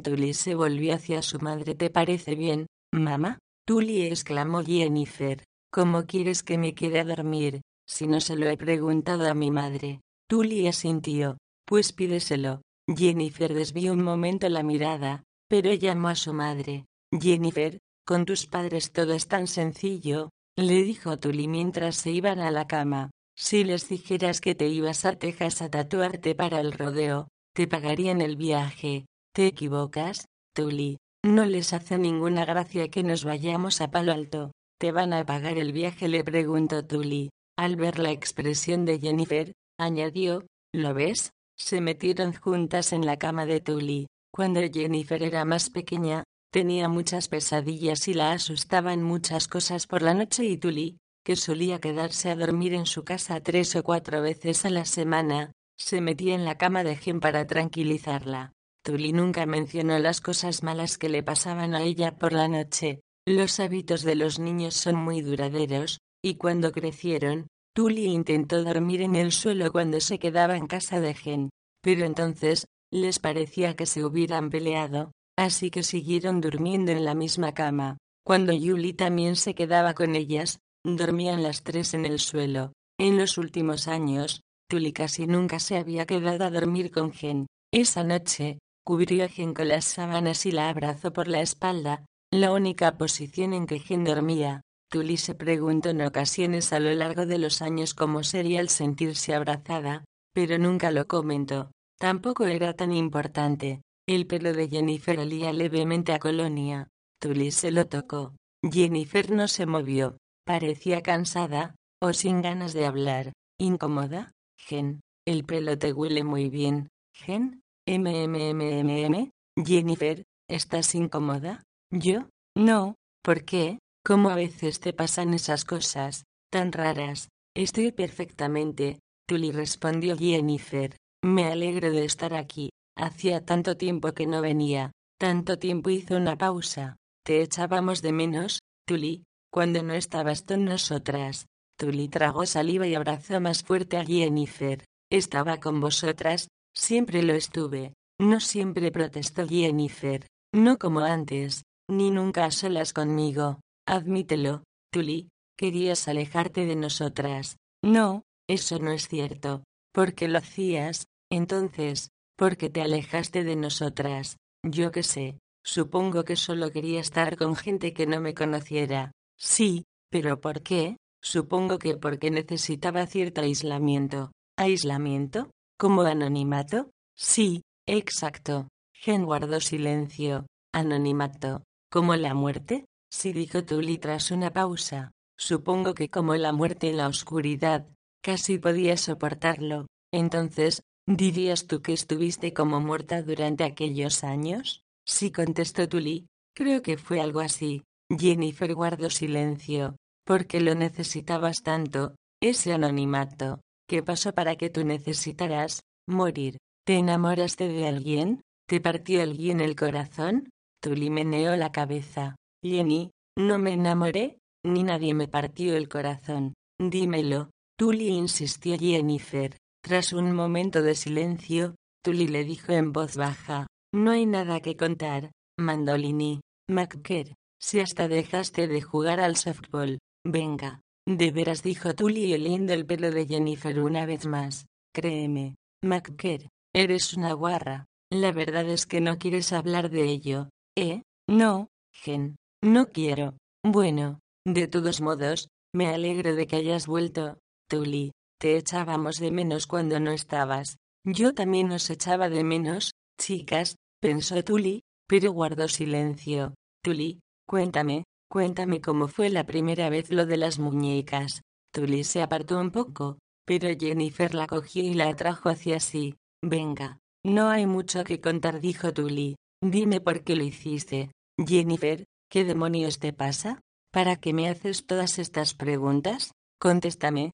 [0.02, 1.76] Tully se volvió hacia su madre.
[1.76, 3.38] ¿Te parece bien, mamá?
[3.64, 5.44] Tully exclamó Jennifer.
[5.70, 7.60] ¿Cómo quieres que me quede a dormir?
[7.86, 10.00] Si no se lo he preguntado a mi madre.
[10.28, 11.38] Tully asintió.
[11.64, 12.62] Pues pídeselo.
[12.88, 15.22] Jennifer desvió un momento la mirada,
[15.54, 16.86] pero llamó a su madre.
[17.12, 22.50] Jennifer, con tus padres todo es tan sencillo, le dijo Tully mientras se iban a
[22.50, 23.12] la cama.
[23.36, 28.20] Si les dijeras que te ibas a Texas a tatuarte para el rodeo, te pagarían
[28.20, 29.06] el viaje.
[29.32, 30.98] ¿Te equivocas, Tully?
[31.24, 34.50] No les hace ninguna gracia que nos vayamos a Palo Alto.
[34.80, 36.08] ¿Te van a pagar el viaje?
[36.08, 37.30] le preguntó Tully.
[37.56, 41.30] Al ver la expresión de Jennifer, añadió, ¿Lo ves?
[41.56, 44.08] Se metieron juntas en la cama de Tully.
[44.34, 50.12] Cuando Jennifer era más pequeña, tenía muchas pesadillas y la asustaban muchas cosas por la
[50.12, 54.64] noche y Tully, que solía quedarse a dormir en su casa tres o cuatro veces
[54.64, 58.50] a la semana, se metía en la cama de Jen para tranquilizarla.
[58.84, 63.02] Tully nunca mencionó las cosas malas que le pasaban a ella por la noche.
[63.28, 69.14] Los hábitos de los niños son muy duraderos, y cuando crecieron, Tully intentó dormir en
[69.14, 71.50] el suelo cuando se quedaba en casa de Gen,
[71.84, 77.52] pero entonces, les parecía que se hubieran peleado, así que siguieron durmiendo en la misma
[77.52, 77.98] cama.
[78.24, 82.72] Cuando Julie también se quedaba con ellas, dormían las tres en el suelo.
[82.98, 87.46] En los últimos años, Tully casi nunca se había quedado a dormir con Gen.
[87.72, 92.52] Esa noche, cubrió a Gen con las sábanas y la abrazó por la espalda, la
[92.52, 94.60] única posición en que Gen dormía.
[94.88, 99.34] Tully se preguntó en ocasiones a lo largo de los años cómo sería el sentirse
[99.34, 101.72] abrazada, pero nunca lo comentó.
[102.04, 103.80] Tampoco era tan importante.
[104.06, 106.88] El pelo de Jennifer olía levemente a colonia.
[107.18, 108.36] Tully se lo tocó.
[108.62, 110.18] Jennifer no se movió.
[110.44, 113.32] Parecía cansada, o sin ganas de hablar.
[113.58, 114.32] ¿Incómoda?
[114.58, 115.00] Gen.
[115.26, 116.88] El pelo te huele muy bien.
[117.14, 117.62] Gen.
[117.86, 119.30] MMMMM.
[119.64, 121.62] Jennifer, ¿estás incómoda?
[121.90, 122.28] ¿Yo?
[122.54, 122.96] No.
[123.22, 123.78] ¿Por qué?
[124.04, 127.30] ¿Cómo a veces te pasan esas cosas, tan raras?
[127.56, 130.98] Estoy perfectamente, Tully respondió Jennifer.
[131.24, 132.68] Me alegro de estar aquí.
[132.98, 134.92] Hacía tanto tiempo que no venía.
[135.18, 136.96] Tanto tiempo hizo una pausa.
[137.24, 141.46] Te echábamos de menos, Tully, cuando no estabas con nosotras.
[141.78, 144.84] Tully tragó saliva y abrazó más fuerte a Jennifer.
[145.10, 147.94] Estaba con vosotras, siempre lo estuve.
[148.20, 150.26] No siempre protestó Jennifer.
[150.52, 153.60] No como antes, ni nunca solas conmigo.
[153.88, 157.56] Admítelo, Tully, querías alejarte de nosotras.
[157.82, 159.64] No, eso no es cierto.
[159.94, 164.36] Porque lo hacías, entonces, porque te alejaste de nosotras.
[164.62, 169.12] Yo qué sé, supongo que solo quería estar con gente que no me conociera.
[169.38, 170.96] Sí, pero ¿por qué?
[171.22, 174.32] Supongo que porque necesitaba cierto aislamiento.
[174.56, 175.50] ¿Aislamiento?
[175.78, 176.90] ¿Como anonimato?
[177.16, 178.68] Sí, exacto.
[178.92, 180.46] Gen guardó silencio.
[180.72, 181.64] Anonimato.
[181.90, 182.84] ¿Como la muerte?
[183.10, 185.12] Sí dijo Tully tras una pausa.
[185.36, 187.86] Supongo que como la muerte en la oscuridad,
[188.22, 189.86] casi podía soportarlo.
[190.12, 194.84] Entonces, ¿dirías tú que estuviste como muerta durante aquellos años?
[195.06, 196.26] Sí contestó Tully.
[196.54, 197.82] Creo que fue algo así.
[198.10, 199.96] Jennifer guardó silencio.
[200.24, 203.60] Porque lo necesitabas tanto, ese anonimato.
[203.86, 206.58] ¿Qué pasó para que tú necesitaras morir?
[206.86, 208.42] ¿Te enamoraste de alguien?
[208.66, 210.50] ¿Te partió alguien el corazón?
[210.82, 212.36] Tully meneó la cabeza.
[212.62, 216.54] Jenny, no me enamoré, ni nadie me partió el corazón.
[216.78, 217.50] Dímelo.
[217.78, 219.56] Tully insistió Jennifer.
[219.84, 224.78] Tras un momento de silencio, Tully le dijo en voz baja, No hay nada que
[224.78, 226.40] contar, Mandolini.
[226.70, 229.98] McKer, si hasta dejaste de jugar al softball.
[230.26, 230.80] Venga.
[231.06, 234.64] De veras dijo Tully oliendo el pelo de Jennifer una vez más.
[234.94, 237.84] Créeme, McKer, eres una guarra.
[238.10, 240.48] La verdad es que no quieres hablar de ello.
[240.78, 241.02] ¿Eh?
[241.28, 242.36] No, Gen.
[242.62, 243.36] No quiero.
[243.62, 247.36] Bueno, de todos modos, me alegro de que hayas vuelto,
[247.68, 248.12] Tully.
[248.44, 250.76] Echábamos de menos cuando no estabas.
[251.04, 256.54] Yo también os echaba de menos, chicas, pensó Tully, pero guardó silencio.
[256.82, 261.40] Tully, cuéntame, cuéntame cómo fue la primera vez lo de las muñecas.
[261.72, 266.16] Tully se apartó un poco, pero Jennifer la cogió y la atrajo hacia sí.
[266.42, 269.36] Venga, no hay mucho que contar, dijo Tully.
[269.62, 271.10] Dime por qué lo hiciste.
[271.38, 272.04] Jennifer,
[272.34, 273.60] ¿Qué demonios te pasa?
[273.92, 276.32] ¿Para qué me haces todas estas preguntas?
[276.58, 277.30] Contéstame,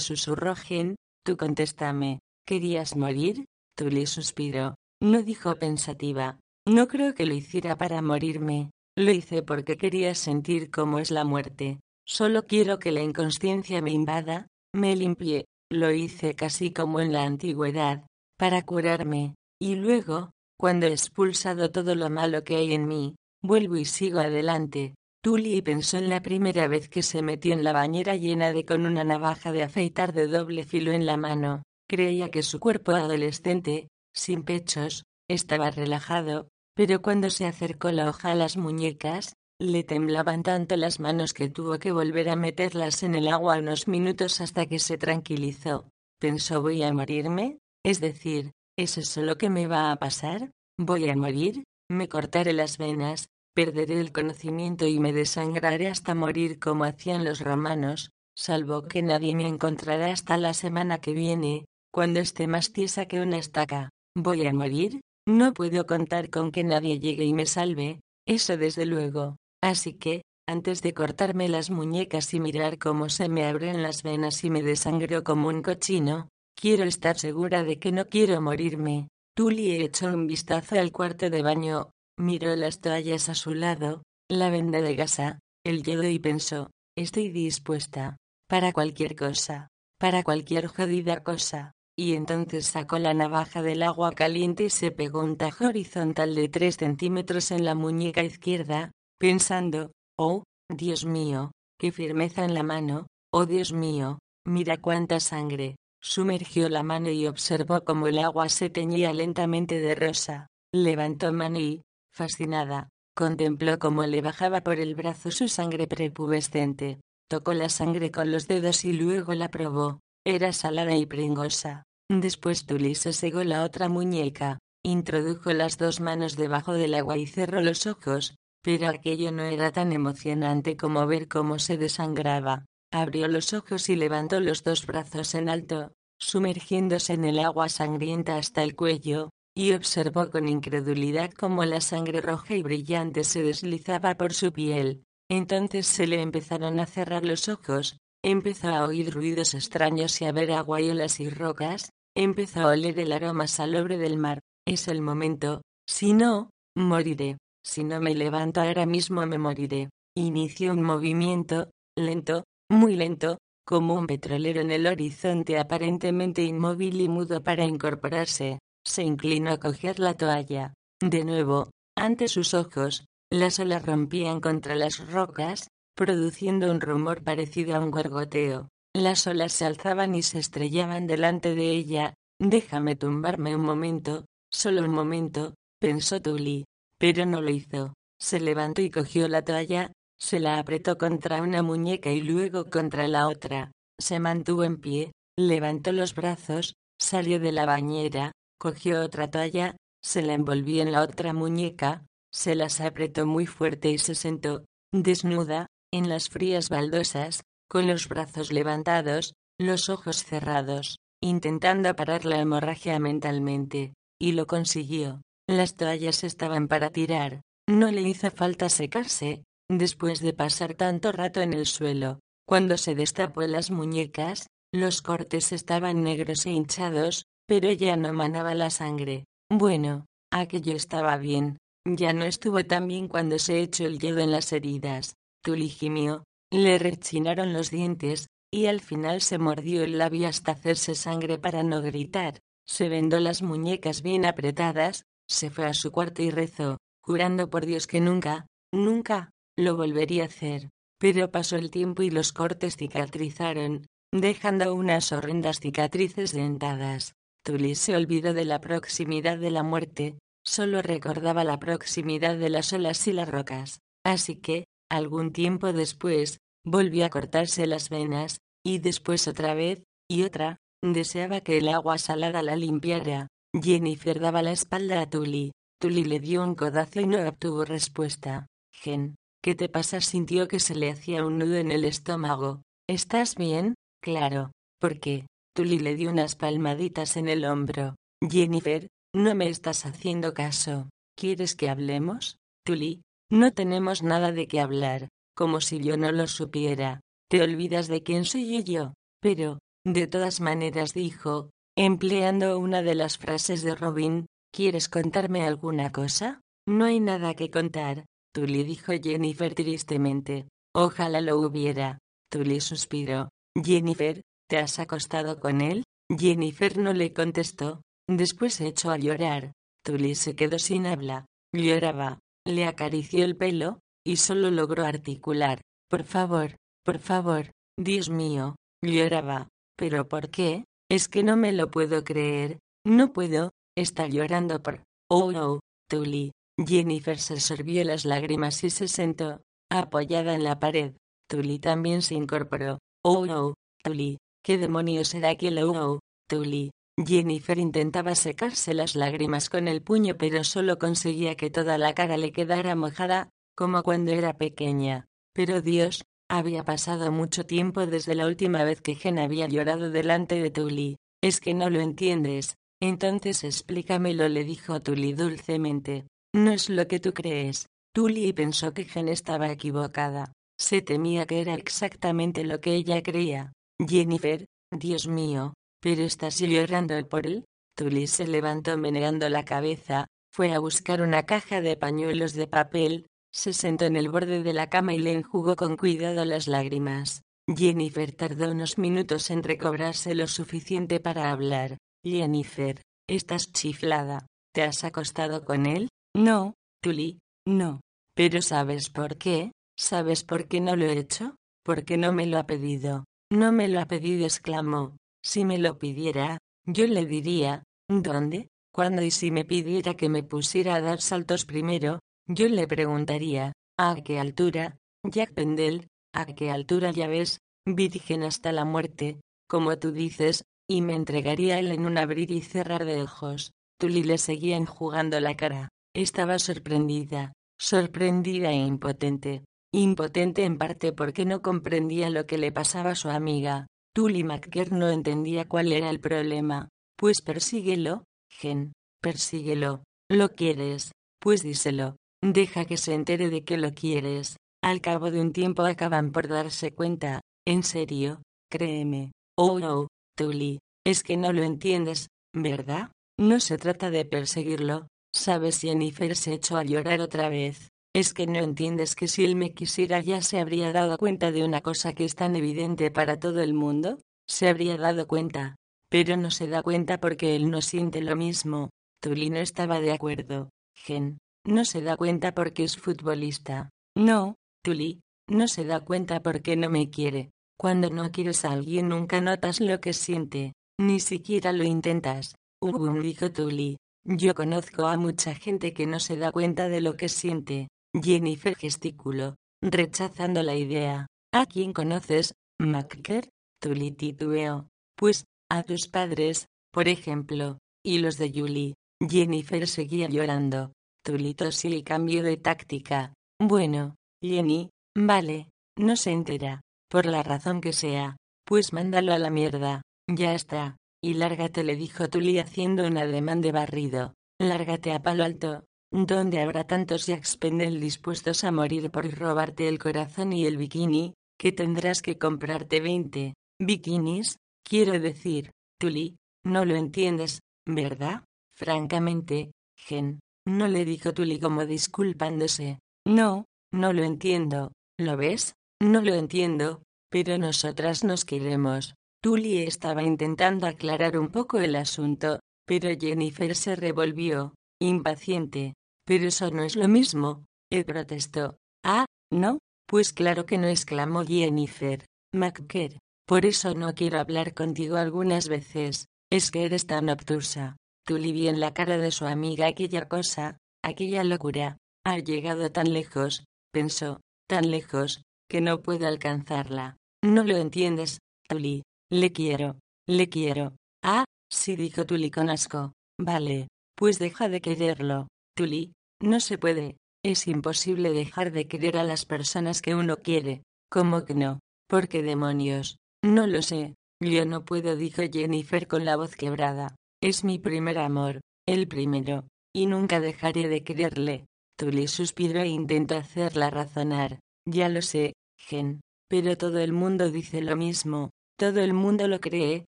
[0.00, 2.20] Susurró Gen, tú contéstame.
[2.46, 3.46] ¿Querías morir?
[3.76, 4.76] Tully suspiró.
[5.02, 6.38] No dijo pensativa.
[6.66, 8.70] No creo que lo hiciera para morirme.
[8.96, 11.80] Lo hice porque quería sentir cómo es la muerte.
[12.06, 15.44] Solo quiero que la inconsciencia me invada, me limpie.
[15.70, 18.06] Lo hice casi como en la antigüedad,
[18.38, 19.34] para curarme.
[19.60, 24.18] Y luego, cuando he expulsado todo lo malo que hay en mí, Vuelvo y sigo
[24.18, 24.96] adelante.
[25.26, 28.86] Tully pensó en la primera vez que se metió en la bañera llena de con
[28.86, 31.64] una navaja de afeitar de doble filo en la mano.
[31.88, 38.30] Creía que su cuerpo adolescente, sin pechos, estaba relajado, pero cuando se acercó la hoja
[38.30, 43.16] a las muñecas, le temblaban tanto las manos que tuvo que volver a meterlas en
[43.16, 45.90] el agua unos minutos hasta que se tranquilizó.
[46.20, 50.52] Pensó voy a morirme, es decir, ¿es eso lo que me va a pasar?
[50.78, 51.64] ¿Voy a morir?
[51.90, 53.26] Me cortaré las venas,
[53.56, 59.34] perderé el conocimiento y me desangraré hasta morir como hacían los romanos, salvo que nadie
[59.34, 63.88] me encontrará hasta la semana que viene, cuando esté más tiesa que una estaca.
[64.14, 65.00] ¿Voy a morir?
[65.26, 69.36] No puedo contar con que nadie llegue y me salve, eso desde luego.
[69.62, 74.44] Así que, antes de cortarme las muñecas y mirar cómo se me abren las venas
[74.44, 79.08] y me desangro como un cochino, quiero estar segura de que no quiero morirme.
[79.34, 84.50] Tully echó un vistazo al cuarto de baño, miró las toallas a su lado, la
[84.50, 88.16] venda de gasa, el yodo y pensó, estoy dispuesta,
[88.48, 91.72] para cualquier cosa, para cualquier jodida cosa.
[91.98, 96.48] Y entonces sacó la navaja del agua caliente y se pegó un tajo horizontal de
[96.48, 103.06] tres centímetros en la muñeca izquierda, pensando, oh, Dios mío, qué firmeza en la mano,
[103.32, 105.76] oh Dios mío, mira cuánta sangre.
[106.02, 110.46] Sumergió la mano y observó cómo el agua se teñía lentamente de rosa.
[110.72, 111.82] Levantó mano y,
[112.16, 116.98] fascinada, contempló cómo le bajaba por el brazo su sangre prepubescente.
[117.28, 120.00] Tocó la sangre con los dedos y luego la probó.
[120.24, 121.82] Era salada y pringosa.
[122.08, 127.26] Después Tully se segó la otra muñeca, introdujo las dos manos debajo del agua y
[127.26, 132.64] cerró los ojos, pero aquello no era tan emocionante como ver cómo se desangraba.
[132.92, 138.36] Abrió los ojos y levantó los dos brazos en alto, sumergiéndose en el agua sangrienta
[138.36, 144.14] hasta el cuello, y observó con incredulidad cómo la sangre roja y brillante se deslizaba
[144.16, 145.02] por su piel.
[145.30, 150.32] Entonces se le empezaron a cerrar los ojos, empezó a oír ruidos extraños y a
[150.32, 154.40] ver agua y olas y rocas, empezó a oler el aroma salobre del mar.
[154.66, 157.38] Es el momento, si no, moriré.
[157.64, 159.88] Si no me levanto ahora mismo me moriré.
[160.14, 167.08] Inició un movimiento, lento, muy lento, como un petrolero en el horizonte aparentemente inmóvil y
[167.08, 168.58] mudo para incorporarse.
[168.86, 170.72] Se inclinó a coger la toalla.
[171.00, 177.74] De nuevo, ante sus ojos, las olas rompían contra las rocas, produciendo un rumor parecido
[177.74, 178.68] a un gorgoteo.
[178.94, 182.14] Las olas se alzaban y se estrellaban delante de ella.
[182.38, 186.64] Déjame tumbarme un momento, solo un momento, pensó Tully.
[186.98, 187.94] Pero no lo hizo.
[188.18, 193.08] Se levantó y cogió la toalla, se la apretó contra una muñeca y luego contra
[193.08, 193.72] la otra.
[193.98, 200.22] Se mantuvo en pie, levantó los brazos, salió de la bañera, cogió otra toalla, se
[200.22, 205.66] la envolvió en la otra muñeca, se las apretó muy fuerte y se sentó, desnuda,
[205.92, 212.98] en las frías baldosas, con los brazos levantados, los ojos cerrados, intentando parar la hemorragia
[212.98, 215.22] mentalmente, y lo consiguió.
[215.48, 221.40] Las toallas estaban para tirar, no le hizo falta secarse, después de pasar tanto rato
[221.40, 222.20] en el suelo.
[222.46, 228.54] Cuando se destapó las muñecas, los cortes estaban negros e hinchados, pero ya no manaba
[228.54, 229.24] la sangre.
[229.50, 234.32] Bueno, aquello estaba bien, ya no estuvo tan bien cuando se echó el yodo en
[234.32, 235.14] las heridas.
[235.42, 240.94] Tully gimió, le rechinaron los dientes, y al final se mordió el labio hasta hacerse
[240.94, 242.40] sangre para no gritar.
[242.66, 247.66] Se vendó las muñecas bien apretadas, se fue a su cuarto y rezó, jurando por
[247.66, 250.70] Dios que nunca, nunca, lo volvería a hacer.
[250.98, 257.14] Pero pasó el tiempo y los cortes cicatrizaron, dejando unas horrendas cicatrices dentadas.
[257.46, 262.72] Tully se olvidó de la proximidad de la muerte, Solo recordaba la proximidad de las
[262.72, 268.78] olas y las rocas, así que, algún tiempo después, volvió a cortarse las venas, y
[268.78, 273.26] después otra vez, y otra, deseaba que el agua salada la limpiara.
[273.60, 275.50] Jennifer daba la espalda a Tully.
[275.80, 278.46] Tully le dio un codazo y no obtuvo respuesta.
[278.72, 280.00] Gen, ¿qué te pasa?
[280.00, 282.62] Sintió que se le hacía un nudo en el estómago.
[282.88, 283.74] ¿Estás bien?
[284.00, 284.52] Claro.
[284.78, 285.26] ¿Por qué?
[285.56, 287.96] Tully le dio unas palmaditas en el hombro.
[288.20, 290.90] Jennifer, no me estás haciendo caso.
[291.18, 292.36] ¿Quieres que hablemos?
[292.66, 293.00] Tully,
[293.32, 297.00] no tenemos nada de qué hablar, como si yo no lo supiera.
[297.30, 298.92] Te olvidas de quién soy yo.
[299.22, 305.90] Pero, de todas maneras dijo, empleando una de las frases de Robin, ¿quieres contarme alguna
[305.90, 306.42] cosa?
[306.68, 310.48] No hay nada que contar, Tully dijo Jennifer tristemente.
[310.74, 311.96] Ojalá lo hubiera.
[312.30, 313.30] Tully suspiró.
[313.64, 315.84] Jennifer, ¿te has acostado con él?
[316.08, 319.52] Jennifer no le contestó, Después se echó a llorar.
[319.84, 321.26] Tully se quedó sin habla.
[321.52, 322.20] Lloraba.
[322.44, 325.60] Le acarició el pelo, y solo logró articular.
[325.90, 328.54] Por favor, por favor, Dios mío.
[328.82, 329.48] Lloraba.
[329.76, 330.64] ¿Pero por qué?
[330.88, 332.58] Es que no me lo puedo creer.
[332.84, 333.50] No puedo.
[333.76, 334.84] Está llorando por...
[335.10, 336.32] Oh, oh, Tully.
[336.64, 340.94] Jennifer se sorbió las lágrimas y se sentó, apoyada en la pared.
[341.28, 342.78] Tully también se incorporó.
[343.04, 344.16] Oh, oh, Tully.
[344.46, 346.70] ¿Qué demonios era aquel oh, oh, Tully?
[347.04, 352.16] Jennifer intentaba secarse las lágrimas con el puño pero solo conseguía que toda la cara
[352.16, 355.06] le quedara mojada, como cuando era pequeña.
[355.34, 360.40] Pero Dios, había pasado mucho tiempo desde la última vez que Jen había llorado delante
[360.40, 360.96] de Tully.
[361.24, 362.54] es que no lo entiendes.
[362.80, 366.06] Entonces explícamelo, le dijo Tully dulcemente.
[366.32, 367.66] No es lo que tú crees.
[367.92, 370.30] Tully pensó que Jen estaba equivocada.
[370.56, 373.52] Se temía que era exactamente lo que ella creía.
[373.78, 377.44] Jennifer, Dios mío, ¿pero estás llorando por él?
[377.76, 383.06] Tully se levantó meneando la cabeza, fue a buscar una caja de pañuelos de papel,
[383.32, 387.22] se sentó en el borde de la cama y le enjugó con cuidado las lágrimas.
[387.54, 391.76] Jennifer tardó unos minutos en recobrarse lo suficiente para hablar.
[392.02, 394.26] Jennifer, estás chiflada.
[394.54, 395.88] ¿Te has acostado con él?
[396.16, 397.82] No, Tully, no.
[398.14, 399.52] Pero ¿sabes por qué?
[399.78, 401.36] ¿Sabes por qué no lo he hecho?
[401.62, 403.04] Porque no me lo ha pedido.
[403.30, 404.96] No me lo ha pedido, exclamó.
[405.22, 408.48] Si me lo pidiera, yo le diría, ¿dónde?
[408.72, 411.98] ¿Cuándo y si me pidiera que me pusiera a dar saltos primero?
[412.28, 414.76] Yo le preguntaría, ¿a qué altura?
[415.02, 417.40] Jack Pendel, ¿a qué altura ya ves?
[417.64, 422.42] Virgen hasta la muerte, como tú dices, y me entregaría él en un abrir y
[422.42, 423.52] cerrar de ojos.
[423.78, 425.68] Tully le seguía enjugando la cara.
[425.94, 429.44] Estaba sorprendida, sorprendida e impotente.
[429.76, 433.66] Impotente en parte porque no comprendía lo que le pasaba a su amiga.
[433.94, 436.70] Tully McKer no entendía cuál era el problema.
[436.96, 438.72] Pues persíguelo, Gen,
[439.02, 439.84] persíguelo.
[440.10, 440.92] ¿Lo quieres?
[441.20, 441.96] Pues díselo.
[442.22, 444.38] Deja que se entere de que lo quieres.
[444.64, 447.20] Al cabo de un tiempo acaban por darse cuenta.
[447.46, 449.12] En serio, créeme.
[449.36, 452.92] Oh, no, Tully, es que no lo entiendes, ¿verdad?
[453.20, 455.60] No se trata de perseguirlo, ¿Sabes?
[455.60, 457.68] Jennifer se echó a llorar otra vez.
[457.96, 461.42] Es que no entiendes que si él me quisiera ya se habría dado cuenta de
[461.46, 463.96] una cosa que es tan evidente para todo el mundo.
[464.28, 465.56] Se habría dado cuenta.
[465.88, 468.68] Pero no se da cuenta porque él no siente lo mismo.
[469.00, 470.50] Tully no estaba de acuerdo.
[470.74, 471.16] Gen.
[471.46, 473.70] No se da cuenta porque es futbolista.
[473.96, 475.00] No, Tully.
[475.26, 477.30] No se da cuenta porque no me quiere.
[477.58, 480.52] Cuando no quieres a alguien nunca notas lo que siente.
[480.78, 482.34] Ni siquiera lo intentas.
[482.60, 483.78] Ugum dijo Tully.
[484.04, 487.68] Yo conozco a mucha gente que no se da cuenta de lo que siente.
[488.00, 491.06] Jennifer gesticuló, rechazando la idea.
[491.32, 493.28] ¿A quién conoces, Macker?
[493.60, 494.68] Tully titubeó.
[494.96, 498.74] Pues, a tus padres, por ejemplo, y los de Julie.
[499.00, 500.72] Jennifer seguía llorando.
[501.04, 503.14] Tully tosió cambió de táctica.
[503.38, 508.16] Bueno, Jenny, vale, no se entera, por la razón que sea.
[508.46, 509.82] Pues mándalo a la mierda.
[510.08, 510.76] Ya está.
[511.02, 514.14] Y lárgate, le dijo Tully haciendo un ademán de barrido.
[514.40, 519.78] Lárgate a palo alto, donde habrá tantos Jacks Pendel dispuestos a morir por robarte el
[519.78, 526.76] corazón y el bikini, que tendrás que comprarte veinte bikinis, quiero decir, Tully, no lo
[526.76, 528.24] entiendes, ¿verdad?
[528.54, 532.78] Francamente, Gen, no le dijo Tully como disculpándose.
[533.06, 535.54] No, no lo entiendo, ¿lo ves?
[535.82, 538.94] No lo entiendo, pero nosotras nos queremos.
[539.22, 545.74] Tully estaba intentando aclarar un poco el asunto, pero Jennifer se revolvió, impaciente.
[546.04, 548.58] Pero eso no es lo mismo, él protestó.
[548.84, 549.58] Ah, ¿no?
[549.86, 552.04] Pues claro que no exclamó Jennifer.
[552.32, 557.76] McKer, por eso no quiero hablar contigo algunas veces, es que eres tan obtusa.
[558.04, 561.76] Tully vio en la cara de su amiga aquella cosa, aquella locura.
[562.04, 566.96] Ha llegado tan lejos, pensó, tan lejos, que no puedo alcanzarla.
[567.24, 568.82] No lo entiendes, Tully.
[569.10, 570.76] Le quiero, le quiero.
[571.02, 572.92] Ah, sí dijo Tully con asco.
[573.18, 575.26] Vale, pues deja de quererlo.
[575.56, 576.96] Tully, no se puede.
[577.24, 580.62] Es imposible dejar de querer a las personas que uno quiere.
[580.90, 581.58] ¿Cómo que no?
[581.88, 582.98] ¿Por qué demonios?
[583.24, 583.94] No lo sé.
[584.22, 586.94] Yo no puedo, dijo Jennifer con la voz quebrada.
[587.22, 591.46] Es mi primer amor, el primero, y nunca dejaré de quererle.
[591.76, 594.40] Tully suspiró e intentó hacerla razonar.
[594.66, 598.30] Ya lo sé, Gen, pero todo el mundo dice lo mismo.
[598.58, 599.84] Todo el mundo lo cree,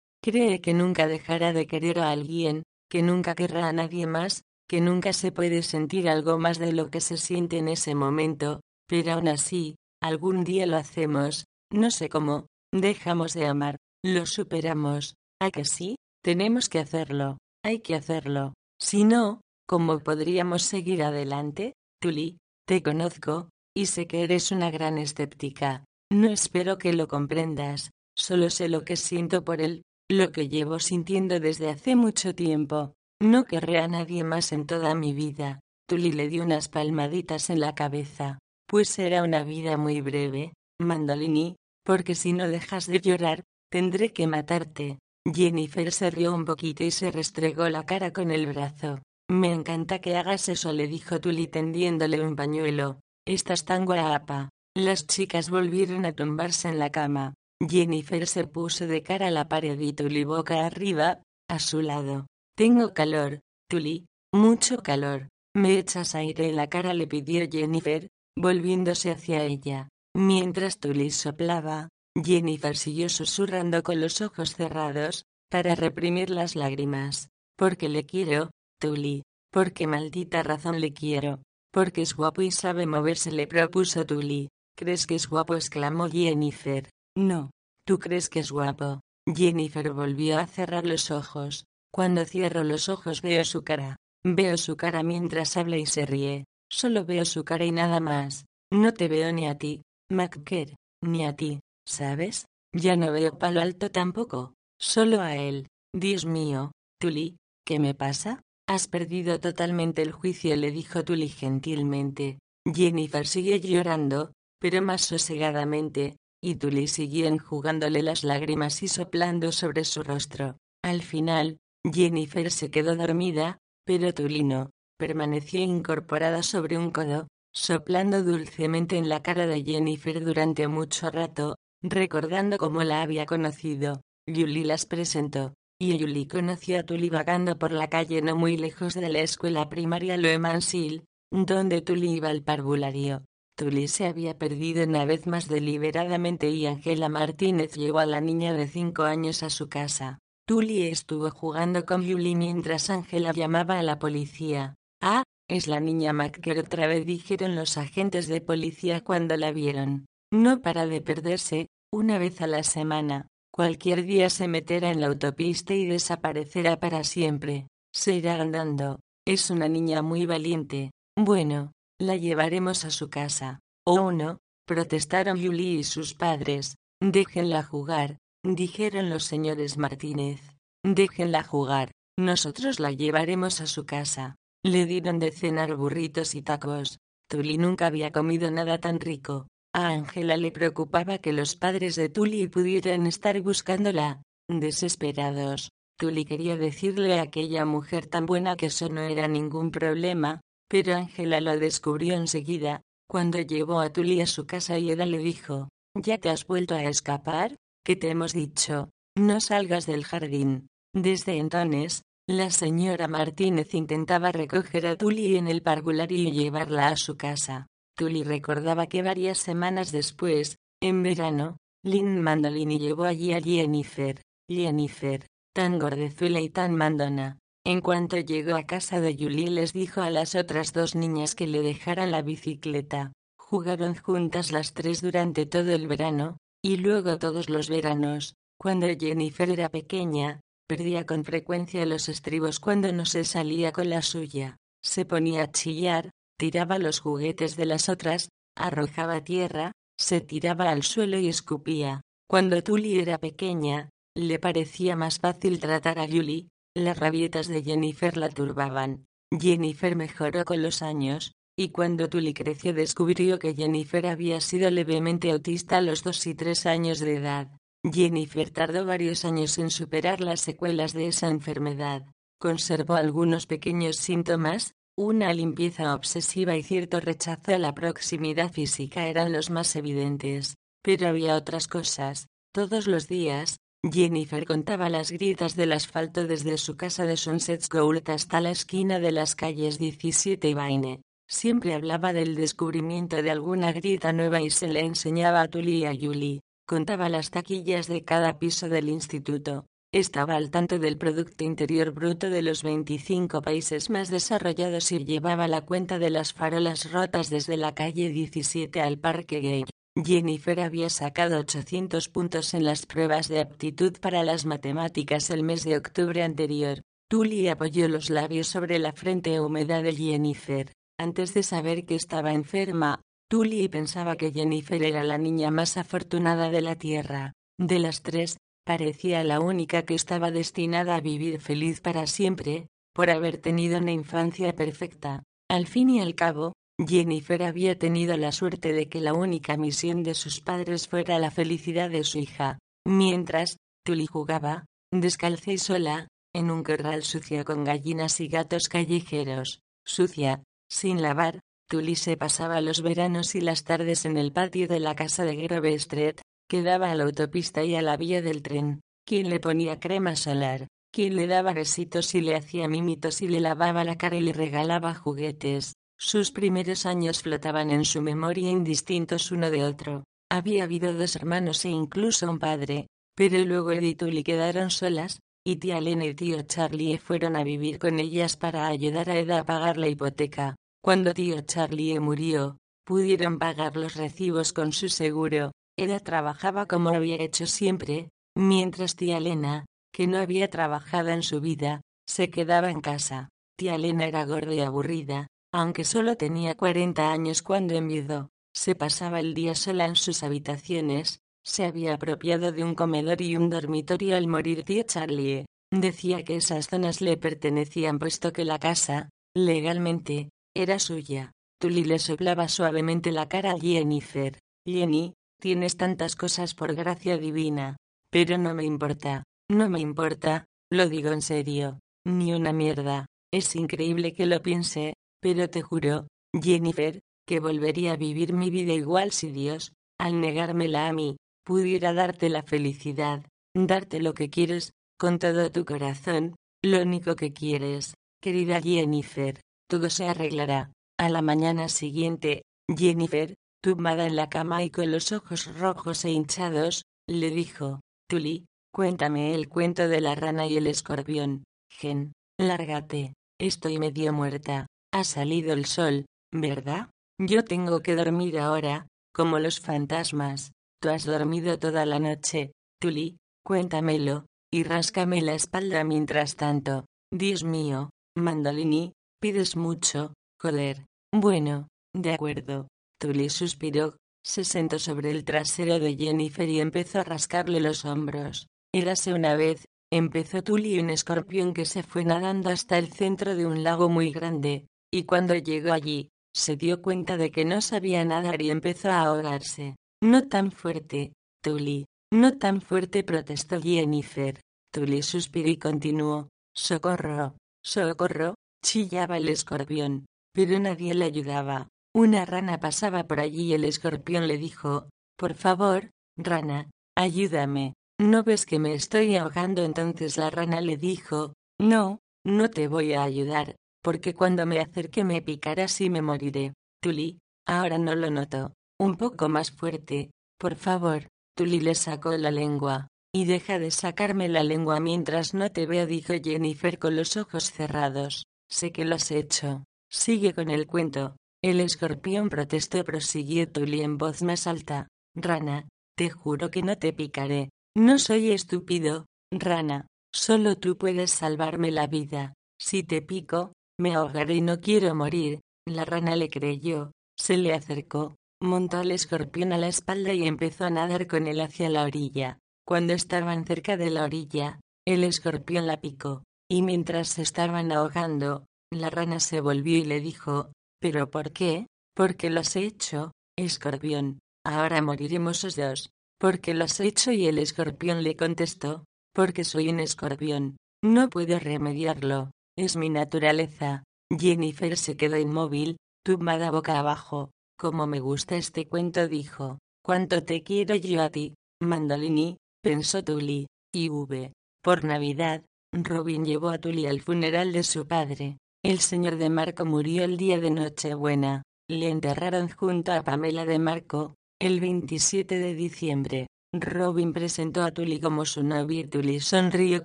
[0.23, 4.81] cree que nunca dejará de querer a alguien, que nunca querrá a nadie más, que
[4.81, 9.13] nunca se puede sentir algo más de lo que se siente en ese momento, pero
[9.13, 15.51] aún así, algún día lo hacemos, no sé cómo, dejamos de amar, lo superamos, ¿a
[15.51, 15.97] que sí?
[16.23, 18.55] Tenemos que hacerlo, hay que hacerlo.
[18.81, 21.75] Si no, ¿cómo podríamos seguir adelante?
[22.01, 25.85] Tully, te conozco, y sé que eres una gran escéptica.
[26.11, 30.79] No espero que lo comprendas, Solo sé lo que siento por él, lo que llevo
[30.79, 32.95] sintiendo desde hace mucho tiempo.
[33.21, 35.61] No querré a nadie más en toda mi vida.
[35.87, 38.39] Tully le dio unas palmaditas en la cabeza.
[38.67, 44.27] Pues será una vida muy breve, Mandolini, porque si no dejas de llorar, tendré que
[44.27, 44.99] matarte.
[45.27, 49.01] Jennifer se rió un poquito y se restregó la cara con el brazo.
[49.31, 53.01] Me encanta que hagas eso, le dijo Tully tendiéndole un pañuelo.
[53.27, 54.49] Estás tan guapa.
[54.75, 57.35] Las chicas volvieron a tumbarse en la cama.
[57.61, 62.27] Jennifer se puso de cara a la pared y Tully boca arriba, a su lado.
[62.57, 65.29] Tengo calor, Tully, mucho calor.
[65.57, 69.89] Me echas aire en la cara, le pidió Jennifer, volviéndose hacia ella.
[70.15, 77.29] Mientras Tully soplaba, Jennifer siguió susurrando con los ojos cerrados, para reprimir las lágrimas.
[77.57, 78.51] Porque le quiero,
[78.81, 79.23] Tully.
[79.51, 81.43] Porque maldita razón le quiero.
[81.73, 84.49] Porque es guapo y sabe moverse, le propuso Tully.
[84.77, 85.55] ¿Crees que es guapo?
[85.57, 86.89] exclamó Jennifer.
[87.19, 87.51] No.
[87.85, 89.01] ¿Tú crees que es guapo?
[89.27, 91.65] Jennifer volvió a cerrar los ojos.
[91.93, 93.97] Cuando cierro los ojos veo su cara.
[94.25, 96.45] Veo su cara mientras habla y se ríe.
[96.71, 98.45] Solo veo su cara y nada más.
[98.71, 102.47] No te veo ni a ti, McKer, ni a ti, ¿sabes?
[102.73, 104.55] Ya no veo palo alto tampoco.
[104.79, 105.67] Solo a él.
[105.93, 108.43] Dios mío, Tully, ¿qué me pasa?
[108.69, 112.39] Has perdido totalmente el juicio, le dijo Tully gentilmente.
[112.65, 119.85] Jennifer sigue llorando, pero más sosegadamente, y Tully siguió enjugándole las lágrimas y soplando sobre
[119.85, 120.57] su rostro.
[120.83, 128.23] Al final, Jennifer se quedó dormida, pero Tully no, permaneció incorporada sobre un codo, soplando
[128.23, 134.03] dulcemente en la cara de Jennifer durante mucho rato, recordando cómo la había conocido.
[134.27, 138.95] Julie las presentó, y Julie conoció a Tully vagando por la calle no muy lejos
[138.95, 143.25] de la escuela primaria Loemansil, donde Tully iba al parvulario.
[143.59, 148.53] Tully se había perdido una vez más deliberadamente y Angela Martínez llevó a la niña
[148.53, 150.21] de cinco años a su casa.
[150.47, 154.77] Tully estuvo jugando con Julie mientras Angela llamaba a la policía.
[155.03, 160.07] Ah, es la niña McKer otra vez dijeron los agentes de policía cuando la vieron.
[160.33, 163.27] No para de perderse, una vez a la semana.
[163.53, 167.67] Cualquier día se meterá en la autopista y desaparecerá para siempre.
[167.93, 169.01] Se irá andando.
[169.27, 170.93] Es una niña muy valiente.
[171.17, 173.61] Bueno, la llevaremos a su casa.
[173.85, 176.77] Oh no, protestaron Julie y sus padres.
[177.01, 180.41] Déjenla jugar, dijeron los señores Martínez.
[180.85, 184.37] Déjenla jugar, nosotros la llevaremos a su casa.
[184.65, 186.99] Le dieron de cenar burritos y tacos.
[187.29, 189.47] Tully nunca había comido nada tan rico.
[189.75, 194.23] A Ángela le preocupaba que los padres de Tully pudieran estar buscándola.
[194.49, 195.71] Desesperados.
[195.99, 200.95] Tully quería decirle a aquella mujer tan buena que eso no era ningún problema, pero
[200.95, 205.69] Ángela lo descubrió enseguida, cuando llevó a Tully a su casa y ella le dijo,
[205.95, 207.57] ¿Ya te has vuelto a escapar?
[207.85, 208.91] ¿Qué te hemos dicho?
[209.17, 210.69] No salgas del jardín.
[210.95, 216.97] Desde entonces, la señora Martínez intentaba recoger a Tully en el parvulario y llevarla a
[216.97, 217.67] su casa.
[217.97, 224.21] Tully recordaba que varias semanas después, en verano, Lynn Mandolini llevó allí a Jennifer.
[224.49, 230.01] Jennifer, tan gordezuela y tan mandona, en cuanto llegó a casa de Julie les dijo
[230.01, 233.13] a las otras dos niñas que le dejaran la bicicleta.
[233.39, 238.35] Jugaron juntas las tres durante todo el verano, y luego todos los veranos.
[238.59, 244.03] Cuando Jennifer era pequeña, perdía con frecuencia los estribos cuando no se salía con la
[244.03, 244.57] suya.
[244.83, 250.83] Se ponía a chillar, tiraba los juguetes de las otras, arrojaba tierra, se tiraba al
[250.83, 252.03] suelo y escupía.
[252.29, 256.49] Cuando Tully era pequeña, le parecía más fácil tratar a Julie,
[256.85, 259.07] las rabietas de Jennifer la turbaban.
[259.31, 265.31] Jennifer mejoró con los años, y cuando Tully creció descubrió que Jennifer había sido levemente
[265.33, 267.49] autista a los dos y tres años de edad.
[267.85, 272.07] Jennifer tardó varios años en superar las secuelas de esa enfermedad.
[272.41, 279.33] Conservó algunos pequeños síntomas, una limpieza obsesiva y cierto rechazo a la proximidad física eran
[279.33, 282.27] los más evidentes, pero había otras cosas.
[282.53, 288.11] Todos los días, Jennifer contaba las grietas del asfalto desde su casa de Sunset Gould
[288.11, 291.03] hasta la esquina de las calles 17 y Vaine.
[291.29, 295.85] Siempre hablaba del descubrimiento de alguna grieta nueva y se le enseñaba a Tully y
[295.85, 296.41] a Julie.
[296.67, 299.67] Contaba las taquillas de cada piso del instituto.
[299.93, 305.47] Estaba al tanto del Producto Interior Bruto de los 25 países más desarrollados y llevaba
[305.47, 309.65] la cuenta de las farolas rotas desde la calle 17 al Parque Gay.
[310.05, 315.65] Jennifer había sacado 800 puntos en las pruebas de aptitud para las matemáticas el mes
[315.65, 316.83] de octubre anterior.
[317.09, 320.73] Tully apoyó los labios sobre la frente húmeda de Jennifer.
[320.99, 326.51] Antes de saber que estaba enferma, Tully pensaba que Jennifer era la niña más afortunada
[326.51, 327.33] de la Tierra.
[327.59, 333.11] De las tres, parecía la única que estaba destinada a vivir feliz para siempre, por
[333.11, 335.25] haber tenido una infancia perfecta.
[335.49, 336.53] Al fin y al cabo,
[336.87, 341.33] Jennifer había tenido la suerte de que la única misión de sus padres fuera la
[341.33, 347.65] felicidad de su hija, mientras, Tully jugaba, descalza y sola, en un corral sucio con
[347.65, 354.05] gallinas y gatos callejeros, sucia, sin lavar, Tully se pasaba los veranos y las tardes
[354.05, 357.75] en el patio de la casa de Grove Street, que daba a la autopista y
[357.75, 362.21] a la vía del tren, quien le ponía crema solar, quien le daba besitos y
[362.21, 365.75] le hacía mimitos y le lavaba la cara y le regalaba juguetes.
[366.01, 370.05] Sus primeros años flotaban en su memoria indistintos uno de otro.
[370.31, 372.87] Había habido dos hermanos e incluso un padre,
[373.17, 377.81] pero luego Edith y quedaron solas, y tía Elena y tío Charlie fueron a vivir
[377.81, 380.55] con ellas para ayudar a Eda a pagar la hipoteca.
[380.85, 385.51] Cuando tío Charlie murió, pudieron pagar los recibos con su seguro.
[385.77, 391.41] Eda trabajaba como había hecho siempre, mientras tía Elena, que no había trabajado en su
[391.41, 393.31] vida, se quedaba en casa.
[393.57, 398.31] Tía Elena era gorda y aburrida, aunque solo tenía cuarenta años cuando enviudó.
[398.55, 403.37] Se pasaba el día sola en sus habitaciones, se había apropiado de un comedor y
[403.37, 405.47] un dormitorio al morir tío Charlie.
[405.71, 411.33] Decía que esas zonas le pertenecían puesto que la casa, legalmente, era suya.
[411.61, 414.39] Tully le soplaba suavemente la cara a Jennifer.
[414.67, 417.77] Jenny, tienes tantas cosas por gracia divina.
[418.11, 421.81] Pero no me importa, no me importa, lo digo en serio.
[422.05, 423.07] Ni una mierda.
[423.33, 428.73] Es increíble que lo piense, pero te juro, Jennifer, que volvería a vivir mi vida
[428.73, 434.73] igual si Dios, al negármela a mí, pudiera darte la felicidad, darte lo que quieres,
[434.99, 440.73] con todo tu corazón, lo único que quieres, querida Jennifer, todo se arreglará.
[440.99, 446.11] A la mañana siguiente, Jennifer, tumbada en la cama y con los ojos rojos e
[446.11, 451.45] hinchados, le dijo, Tully, cuéntame el cuento de la rana y el escorpión.
[451.71, 456.91] Gen, lárgate, estoy medio muerta, ha salido el sol, ¿verdad?
[457.21, 460.53] Yo tengo que dormir ahora, como los fantasmas.
[460.81, 466.87] Tú has dormido toda la noche, Tully, cuéntamelo, y ráscame la espalda mientras tanto.
[467.13, 470.87] Dios mío, Mandolini, pides mucho, joder.
[471.13, 472.69] Bueno, de acuerdo.
[473.01, 478.47] Tully suspiró, se sentó sobre el trasero de Jennifer y empezó a rascarle los hombros.
[478.73, 483.47] Érase una vez, empezó Tully un escorpión que se fue nadando hasta el centro de
[483.47, 488.05] un lago muy grande, y cuando llegó allí, se dio cuenta de que no sabía
[488.05, 489.77] nadar y empezó a ahogarse.
[490.03, 491.13] No tan fuerte,
[491.43, 491.87] Tully.
[492.13, 494.41] No tan fuerte protestó Jennifer.
[494.73, 496.29] Tully suspiró y continuó.
[496.55, 497.37] Socorro.
[497.63, 498.35] Socorro.
[498.65, 500.07] Chillaba el escorpión.
[500.33, 501.69] Pero nadie le ayudaba.
[501.95, 507.75] Una rana pasaba por allí y el escorpión le dijo, Por favor, rana, ayúdame.
[508.01, 509.65] ¿No ves que me estoy ahogando?
[509.65, 513.57] Entonces la rana le dijo, No, no te voy a ayudar,
[513.89, 516.53] porque cuando me acerque me picarás y me moriré.
[516.83, 518.53] Tully, ahora no lo noto.
[518.79, 521.09] Un poco más fuerte, por favor.
[521.35, 522.89] Tully le sacó la lengua.
[523.15, 527.51] Y deja de sacarme la lengua mientras no te veo, dijo Jennifer con los ojos
[527.51, 528.25] cerrados.
[528.51, 529.65] Sé que lo has hecho.
[529.91, 531.17] Sigue con el cuento.
[531.43, 534.89] El escorpión protestó, prosiguió Tully en voz más alta.
[535.15, 535.67] Rana,
[535.97, 537.49] te juro que no te picaré.
[537.75, 539.87] No soy estúpido, rana.
[540.13, 542.35] Solo tú puedes salvarme la vida.
[542.61, 545.41] Si te pico, me ahogaré y no quiero morir.
[545.67, 546.93] La rana le creyó.
[547.17, 551.41] Se le acercó, montó al escorpión a la espalda y empezó a nadar con él
[551.41, 552.39] hacia la orilla.
[552.67, 558.47] Cuando estaban cerca de la orilla, el escorpión la picó, y mientras se estaban ahogando,
[558.73, 561.67] la rana se volvió y le dijo, ¿Pero por qué?
[561.95, 564.21] Porque lo has hecho, escorpión.
[564.45, 565.91] Ahora moriremos los dos.
[566.21, 570.57] Porque lo has hecho y el escorpión le contestó, porque soy un escorpión.
[570.83, 572.31] No puedo remediarlo.
[572.59, 573.85] Es mi naturaleza.
[574.11, 577.31] Jennifer se quedó inmóvil, tumbada boca abajo.
[577.57, 579.61] Como me gusta este cuento, dijo.
[579.85, 582.37] ¿Cuánto te quiero yo a ti, Mandolini?
[582.61, 583.47] pensó Tully.
[583.73, 584.33] Y V.
[584.61, 588.39] Por Navidad, Robin llevó a Tully al funeral de su padre.
[588.65, 591.45] El señor de Marco murió el día de Nochebuena.
[591.71, 596.27] Le enterraron junto a Pamela de Marco, el 27 de diciembre.
[596.53, 599.85] Robin presentó a Tully como su novia y Tully sonrió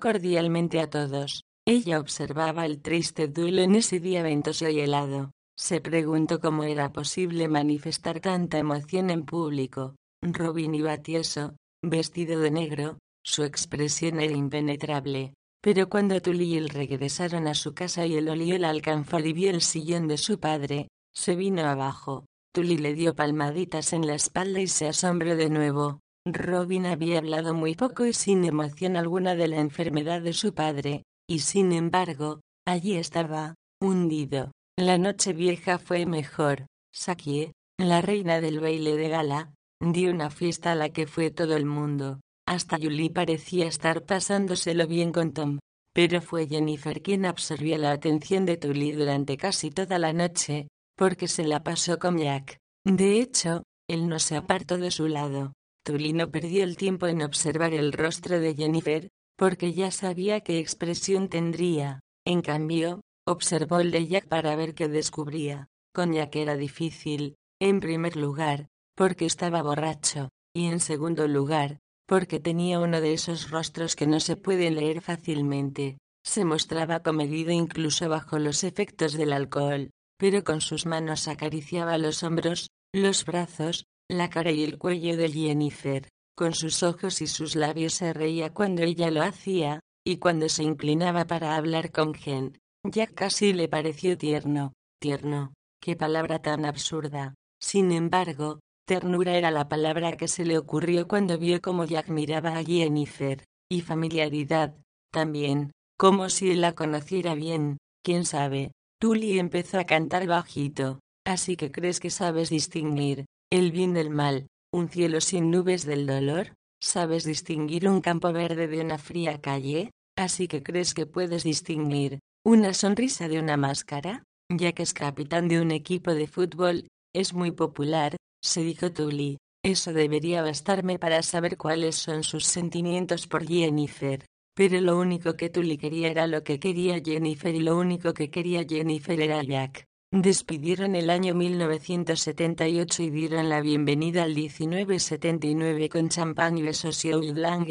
[0.00, 1.44] cordialmente a todos.
[1.66, 5.30] Ella observaba el triste duelo en ese día ventoso y helado.
[5.56, 9.96] Se preguntó cómo era posible manifestar tanta emoción en público.
[10.22, 15.32] Robin iba tieso, vestido de negro, su expresión era impenetrable.
[15.62, 19.32] Pero cuando Tully y él regresaron a su casa y él olió el alcanfor y
[19.32, 22.26] vio el sillón de su padre, se vino abajo.
[22.52, 26.00] Tully le dio palmaditas en la espalda y se asombró de nuevo.
[26.26, 31.04] Robin había hablado muy poco y sin emoción alguna de la enfermedad de su padre,
[31.28, 34.52] y sin embargo, allí estaba, hundido.
[34.76, 36.66] La noche vieja fue mejor.
[36.92, 41.56] Sakie, la reina del baile de gala, dio una fiesta a la que fue todo
[41.56, 42.20] el mundo.
[42.46, 45.58] Hasta Julie parecía estar pasándoselo bien con Tom.
[45.94, 51.28] Pero fue Jennifer quien absorbió la atención de Tully durante casi toda la noche, porque
[51.28, 52.58] se la pasó con Jack.
[52.84, 55.52] De hecho, él no se apartó de su lado.
[55.84, 60.58] Tully no perdió el tiempo en observar el rostro de Jennifer, porque ya sabía qué
[60.58, 62.00] expresión tendría.
[62.26, 65.68] En cambio, observó el de Jack para ver qué descubría.
[65.94, 72.40] Con Jack era difícil, en primer lugar, porque estaba borracho, y en segundo lugar, porque
[72.40, 75.98] tenía uno de esos rostros que no se pueden leer fácilmente.
[76.24, 82.22] Se mostraba comedido incluso bajo los efectos del alcohol, pero con sus manos acariciaba los
[82.22, 86.08] hombros, los brazos, la cara y el cuello de Jennifer.
[86.36, 90.64] Con sus ojos y sus labios se reía cuando ella lo hacía, y cuando se
[90.64, 95.54] inclinaba para hablar con Gen, ya casi le pareció tierno, tierno.
[95.80, 97.34] Qué palabra tan absurda.
[97.60, 102.56] Sin embargo, ternura era la palabra que se le ocurrió cuando vio cómo Jack miraba
[102.56, 104.74] a Jennifer, y familiaridad,
[105.12, 108.72] también, como si la conociera bien, quién sabe.
[109.00, 111.00] Tully empezó a cantar bajito.
[111.26, 116.04] Así que crees que sabes distinguir el bien del mal, un cielo sin nubes del
[116.04, 121.44] dolor, sabes distinguir un campo verde de una fría calle, así que crees que puedes
[121.44, 126.88] distinguir una sonrisa de una máscara, ya que es capitán de un equipo de fútbol,
[127.14, 129.38] es muy popular, se dijo Tully.
[129.64, 134.26] Eso debería bastarme para saber cuáles son sus sentimientos por Jennifer.
[134.56, 138.28] Pero lo único que Tully quería era lo que quería Jennifer y lo único que
[138.28, 139.84] quería Jennifer era Jack.
[140.16, 147.10] Despidieron el año 1978 y dieron la bienvenida al 1979 con champán y besos y
[147.32, 147.66] Lang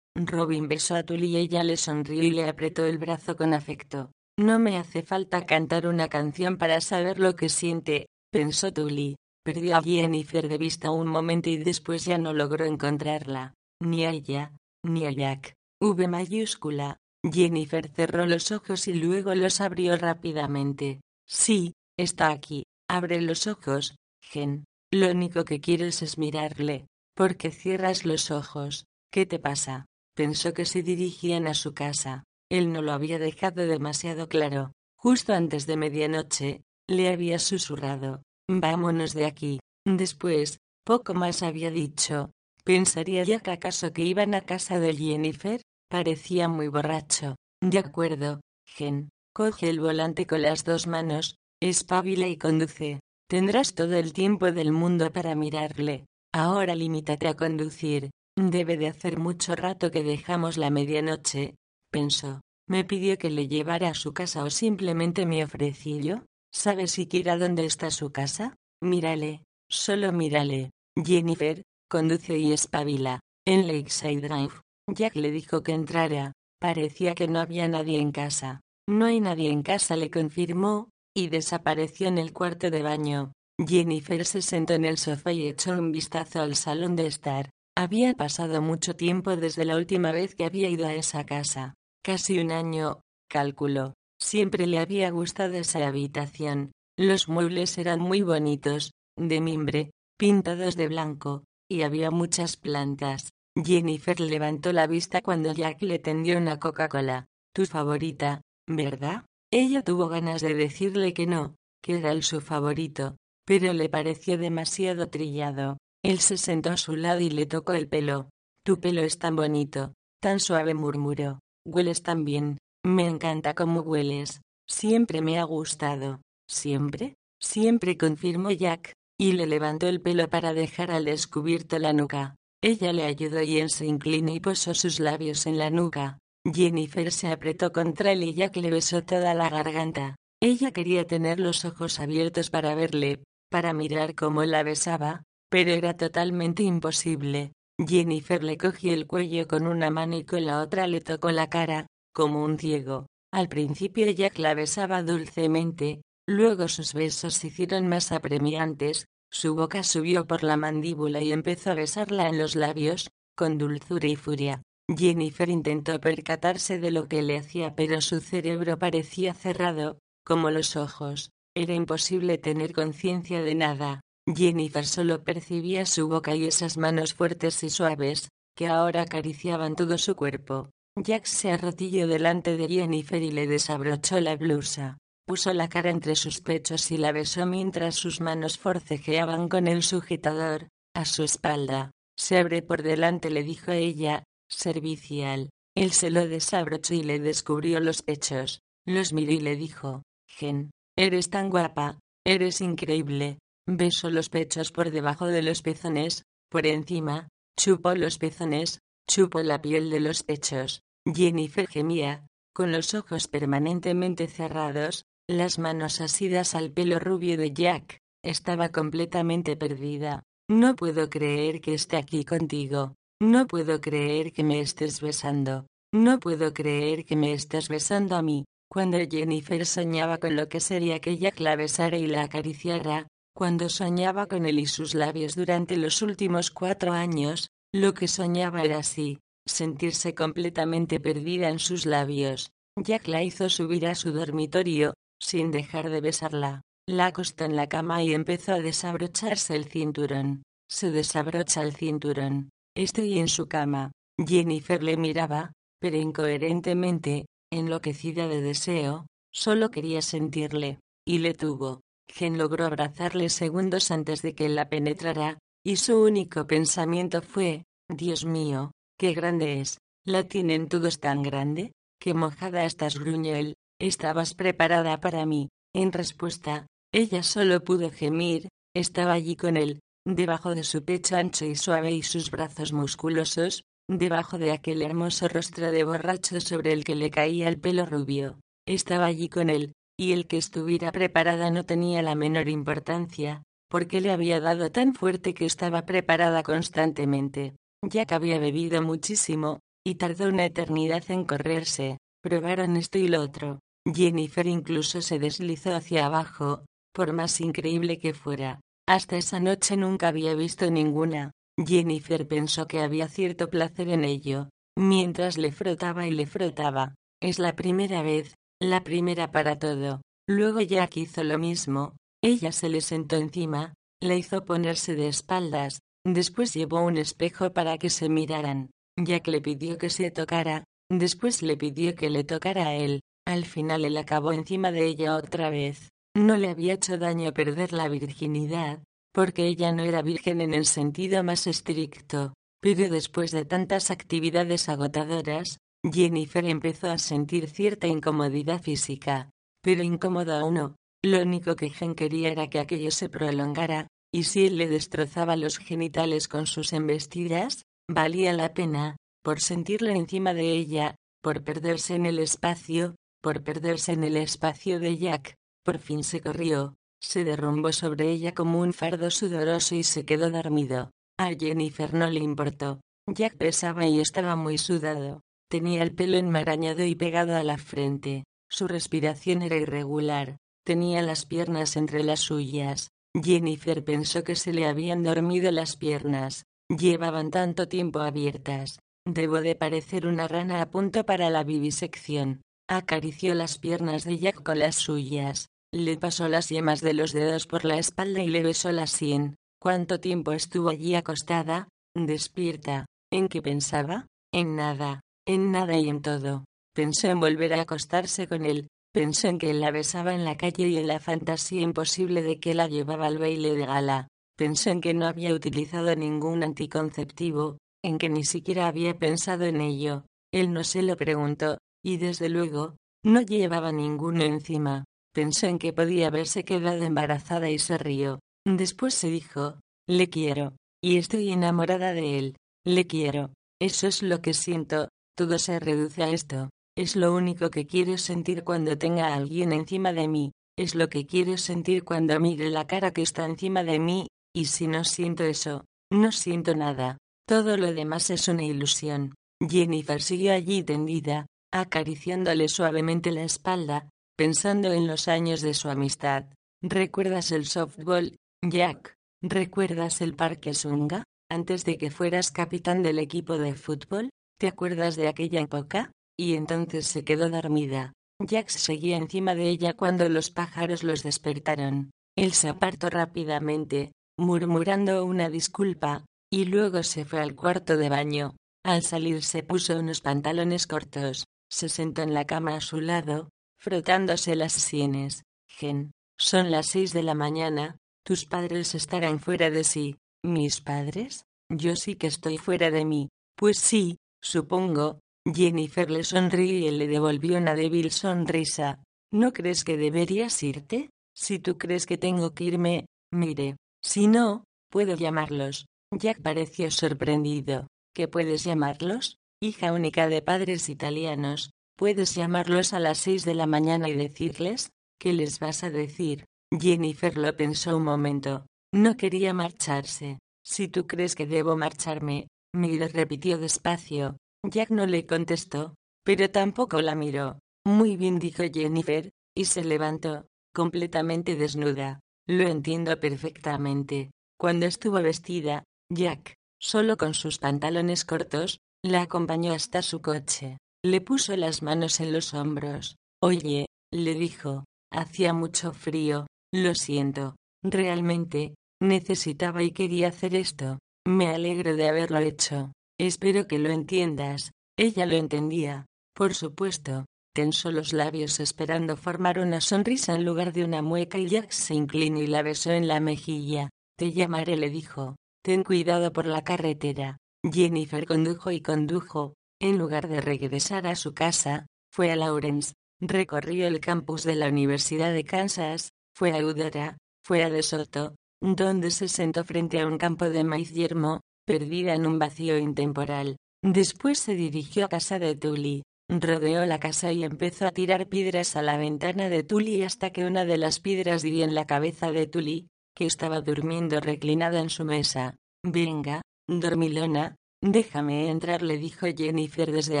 [0.14, 4.12] Robin besó a Tully y ella le sonrió y le apretó el brazo con afecto.
[4.38, 9.16] No me hace falta cantar una canción para saber lo que siente, pensó Tully.
[9.44, 13.54] Perdió a Jennifer de vista un momento y después ya no logró encontrarla.
[13.80, 14.52] Ni a ella,
[14.84, 15.54] ni a Jack.
[15.80, 16.98] V mayúscula.
[17.28, 21.00] Jennifer cerró los ojos y luego los abrió rápidamente.
[21.26, 22.64] Sí, está aquí.
[22.88, 24.64] Abre los ojos, Gen.
[24.90, 26.86] Lo único que quieres es mirarle.
[27.14, 28.86] ¿Por qué cierras los ojos?
[29.10, 29.86] ¿Qué te pasa?
[30.14, 32.24] Pensó que se dirigían a su casa.
[32.50, 34.72] Él no lo había dejado demasiado claro.
[34.96, 38.22] Justo antes de medianoche, le había susurrado.
[38.48, 39.60] Vámonos de aquí.
[39.86, 42.30] Después, poco más había dicho.
[42.64, 45.62] ¿Pensaría ya que acaso que iban a casa de Jennifer?
[45.88, 47.36] Parecía muy borracho.
[47.60, 49.10] De acuerdo, Gen.
[49.34, 53.00] Coge el volante con las dos manos, espabila y conduce.
[53.30, 56.04] Tendrás todo el tiempo del mundo para mirarle.
[56.34, 58.10] Ahora limítate a conducir.
[58.36, 61.54] Debe de hacer mucho rato que dejamos la medianoche,
[61.90, 62.42] pensó.
[62.68, 66.24] Me pidió que le llevara a su casa o simplemente me ofrecí yo.
[66.52, 68.56] ¿Sabes siquiera dónde está su casa?
[68.82, 70.70] Mírale, solo mírale.
[70.94, 73.20] Jennifer, conduce y espabila.
[73.46, 74.60] En Lakeside Drive.
[74.88, 76.32] Jack le dijo que entrara.
[76.60, 78.60] Parecía que no había nadie en casa.
[78.88, 83.32] No hay nadie en casa, le confirmó, y desapareció en el cuarto de baño.
[83.58, 87.50] Jennifer se sentó en el sofá y echó un vistazo al salón de estar.
[87.76, 91.74] Había pasado mucho tiempo desde la última vez que había ido a esa casa.
[92.02, 93.94] Casi un año, calculó.
[94.20, 96.72] Siempre le había gustado esa habitación.
[96.98, 103.30] Los muebles eran muy bonitos, de mimbre, pintados de blanco, y había muchas plantas.
[103.54, 107.26] Jennifer levantó la vista cuando Jack le tendió una Coca-Cola.
[107.54, 109.24] Tu favorita, ¿verdad?
[109.52, 114.38] Ella tuvo ganas de decirle que no, que era el su favorito, pero le pareció
[114.38, 115.78] demasiado trillado.
[116.04, 118.30] Él se sentó a su lado y le tocó el pelo.
[118.64, 121.40] Tu pelo es tan bonito, tan suave murmuró.
[121.64, 122.58] Hueles tan bien.
[122.84, 124.40] Me encanta cómo hueles.
[124.68, 126.20] Siempre me ha gustado.
[126.48, 127.14] ¿Siempre?
[127.40, 132.36] Siempre confirmó Jack, y le levantó el pelo para dejar al descubierto la nuca.
[132.62, 136.18] Ella le ayudó y él se inclinó y posó sus labios en la nuca.
[136.44, 140.16] Jennifer se apretó contra él y Jack le besó toda la garganta.
[140.40, 145.96] Ella quería tener los ojos abiertos para verle, para mirar cómo la besaba, pero era
[145.96, 147.52] totalmente imposible.
[147.78, 151.48] Jennifer le cogió el cuello con una mano y con la otra le tocó la
[151.48, 153.06] cara, como un ciego.
[153.32, 159.82] Al principio Jack la besaba dulcemente, luego sus besos se hicieron más apremiantes, su boca
[159.84, 164.62] subió por la mandíbula y empezó a besarla en los labios, con dulzura y furia.
[164.96, 170.76] Jennifer intentó percatarse de lo que le hacía, pero su cerebro parecía cerrado, como los
[170.76, 171.30] ojos.
[171.54, 174.00] Era imposible tener conciencia de nada.
[174.26, 179.98] Jennifer solo percibía su boca y esas manos fuertes y suaves, que ahora acariciaban todo
[179.98, 180.70] su cuerpo.
[180.96, 186.14] Jack se arrodilló delante de Jennifer y le desabrochó la blusa puso la cara entre
[186.14, 191.90] sus pechos y la besó mientras sus manos forcejeaban con el sujetador, a su espalda.
[192.18, 195.50] Se abre por delante, le dijo ella, servicial.
[195.74, 198.60] Él se lo desabrochó y le descubrió los pechos.
[198.86, 203.38] Los miró y le dijo, Gen, eres tan guapa, eres increíble.
[203.66, 209.62] Besó los pechos por debajo de los pezones, por encima, chupó los pezones, chupó la
[209.62, 210.82] piel de los pechos.
[211.04, 218.00] Jennifer gemía, con los ojos permanentemente cerrados, las manos asidas al pelo rubio de Jack.
[218.24, 220.22] Estaba completamente perdida.
[220.48, 222.94] No puedo creer que esté aquí contigo.
[223.22, 225.68] No puedo creer que me estés besando.
[225.94, 228.46] No puedo creer que me estés besando a mí.
[228.68, 233.68] Cuando Jennifer soñaba con lo que sería que Jack la besara y la acariciara, cuando
[233.68, 238.78] soñaba con él y sus labios durante los últimos cuatro años, lo que soñaba era
[238.78, 242.50] así, sentirse completamente perdida en sus labios.
[242.76, 246.62] Jack la hizo subir a su dormitorio, sin dejar de besarla.
[246.88, 250.42] La acostó en la cama y empezó a desabrocharse el cinturón.
[250.68, 252.50] Se desabrocha el cinturón.
[252.74, 253.92] Estoy en su cama.
[254.18, 261.80] Jennifer le miraba, pero incoherentemente, enloquecida de deseo, solo quería sentirle, y le tuvo.
[262.08, 268.24] Gen logró abrazarle segundos antes de que la penetrara, y su único pensamiento fue, Dios
[268.24, 273.34] mío, qué grande es, la tienen todos tan grande, qué mojada estás gruñó
[273.78, 280.54] estabas preparada para mí, en respuesta, ella solo pudo gemir, estaba allí con él, debajo
[280.54, 285.70] de su pecho ancho y suave y sus brazos musculosos, debajo de aquel hermoso rostro
[285.70, 288.38] de borracho sobre el que le caía el pelo rubio.
[288.66, 294.00] Estaba allí con él, y el que estuviera preparada no tenía la menor importancia, porque
[294.00, 297.54] le había dado tan fuerte que estaba preparada constantemente.
[297.84, 301.98] Jack había bebido muchísimo, y tardó una eternidad en correrse.
[302.22, 303.58] Probaron esto y lo otro.
[303.84, 308.60] Jennifer incluso se deslizó hacia abajo, por más increíble que fuera.
[308.92, 311.30] Hasta esa noche nunca había visto ninguna.
[311.56, 316.94] Jennifer pensó que había cierto placer en ello, mientras le frotaba y le frotaba.
[317.18, 320.02] Es la primera vez, la primera para todo.
[320.28, 321.96] Luego Jack hizo lo mismo.
[322.22, 323.72] Ella se le sentó encima,
[324.02, 328.72] le hizo ponerse de espaldas, después llevó un espejo para que se miraran.
[329.02, 333.00] Jack le pidió que se tocara, después le pidió que le tocara a él.
[333.26, 335.88] Al final él acabó encima de ella otra vez.
[336.14, 338.82] No le había hecho daño perder la virginidad,
[339.12, 344.68] porque ella no era virgen en el sentido más estricto, pero después de tantas actividades
[344.68, 349.30] agotadoras, Jennifer empezó a sentir cierta incomodidad física,
[349.62, 354.24] pero incómoda o no, lo único que Jen quería era que aquello se prolongara, y
[354.24, 360.34] si él le destrozaba los genitales con sus embestidas, valía la pena, por sentirle encima
[360.34, 365.78] de ella, por perderse en el espacio, por perderse en el espacio de Jack, por
[365.78, 370.90] fin se corrió, se derrumbó sobre ella como un fardo sudoroso y se quedó dormido.
[371.18, 372.80] A Jennifer no le importó.
[373.06, 375.20] Jack pesaba y estaba muy sudado.
[375.50, 378.24] Tenía el pelo enmarañado y pegado a la frente.
[378.48, 380.36] Su respiración era irregular.
[380.64, 382.88] Tenía las piernas entre las suyas.
[383.20, 386.44] Jennifer pensó que se le habían dormido las piernas.
[386.68, 388.78] Llevaban tanto tiempo abiertas.
[389.04, 392.42] Debo de parecer una rana a punto para la vivisección.
[392.68, 395.48] Acarició las piernas de Jack con las suyas.
[395.74, 399.36] Le pasó las yemas de los dedos por la espalda y le besó la sien.
[399.58, 401.68] ¿Cuánto tiempo estuvo allí acostada?
[401.96, 402.84] Despierta.
[403.10, 404.06] ¿En qué pensaba?
[404.34, 406.44] En nada, en nada y en todo.
[406.74, 410.36] Pensó en volver a acostarse con él, pensó en que él la besaba en la
[410.36, 414.08] calle y en la fantasía imposible de que la llevaba al baile de gala.
[414.36, 419.62] Pensó en que no había utilizado ningún anticonceptivo, en que ni siquiera había pensado en
[419.62, 420.04] ello.
[420.34, 424.84] Él no se lo preguntó, y desde luego, no llevaba ninguno encima.
[425.14, 428.20] Pensó en que podía haberse quedado embarazada y se rió.
[428.46, 434.20] Después se dijo, le quiero, y estoy enamorada de él, le quiero, eso es lo
[434.20, 439.08] que siento, todo se reduce a esto, es lo único que quiero sentir cuando tenga
[439.08, 443.02] a alguien encima de mí, es lo que quiero sentir cuando mire la cara que
[443.02, 446.98] está encima de mí, y si no siento eso, no siento nada,
[447.28, 449.14] todo lo demás es una ilusión.
[449.46, 456.26] Jennifer siguió allí tendida, acariciándole suavemente la espalda, pensando en los años de su amistad.
[456.62, 458.94] ¿Recuerdas el softball, Jack?
[459.22, 461.04] ¿Recuerdas el Parque Sunga?
[461.30, 465.92] Antes de que fueras capitán del equipo de fútbol, ¿te acuerdas de aquella época?
[466.18, 467.92] Y entonces se quedó dormida.
[468.20, 471.90] Jack seguía encima de ella cuando los pájaros los despertaron.
[472.16, 478.36] Él se apartó rápidamente, murmurando una disculpa, y luego se fue al cuarto de baño.
[478.64, 483.30] Al salir se puso unos pantalones cortos, se sentó en la cama a su lado,
[483.62, 485.22] frotándose las sienes.
[485.48, 489.98] Gen, son las seis de la mañana, tus padres estarán fuera de sí.
[490.24, 491.24] ¿Mis padres?
[491.48, 493.08] Yo sí que estoy fuera de mí.
[493.36, 494.98] Pues sí, supongo.
[495.24, 498.82] Jennifer le sonrió y le devolvió una débil sonrisa.
[499.12, 500.90] ¿No crees que deberías irte?
[501.14, 503.56] Si tú crees que tengo que irme, mire.
[503.80, 505.66] Si no, puedo llamarlos.
[505.92, 507.68] Jack pareció sorprendido.
[507.94, 509.18] ¿Qué puedes llamarlos?
[509.40, 511.50] Hija única de padres italianos.
[511.76, 516.24] Puedes llamarlos a las seis de la mañana y decirles, ¿qué les vas a decir?
[516.58, 518.46] Jennifer lo pensó un momento.
[518.72, 520.18] No quería marcharse.
[520.44, 524.18] Si tú crees que debo marcharme, Mire repitió despacio.
[524.46, 527.38] Jack no le contestó, pero tampoco la miró.
[527.64, 532.00] Muy bien dijo Jennifer, y se levantó, completamente desnuda.
[532.26, 534.10] Lo entiendo perfectamente.
[534.38, 540.58] Cuando estuvo vestida, Jack, solo con sus pantalones cortos, la acompañó hasta su coche.
[540.84, 542.96] Le puso las manos en los hombros.
[543.22, 547.36] Oye, le dijo, hacía mucho frío, lo siento.
[547.62, 550.80] Realmente, necesitaba y quería hacer esto.
[551.06, 552.72] Me alegro de haberlo hecho.
[552.98, 554.50] Espero que lo entiendas.
[554.76, 555.86] Ella lo entendía.
[556.14, 557.06] Por supuesto.
[557.34, 561.74] Tensó los labios esperando formar una sonrisa en lugar de una mueca y Jack se
[561.74, 563.70] inclinó y la besó en la mejilla.
[563.96, 565.16] Te llamaré, le dijo.
[565.42, 567.18] Ten cuidado por la carretera.
[567.42, 569.34] Jennifer condujo y condujo.
[569.62, 574.48] En lugar de regresar a su casa, fue a Lawrence, recorrió el campus de la
[574.48, 579.98] Universidad de Kansas, fue a Eudora, fue a DeSoto, donde se sentó frente a un
[579.98, 583.36] campo de maíz yermo, perdida en un vacío intemporal.
[583.62, 588.56] Después se dirigió a casa de Tully, rodeó la casa y empezó a tirar piedras
[588.56, 592.10] a la ventana de Tully hasta que una de las piedras dio en la cabeza
[592.10, 595.36] de Tully, que estaba durmiendo reclinada en su mesa.
[595.62, 600.00] Venga, dormilona, déjame entrar, le dijo Jennifer desde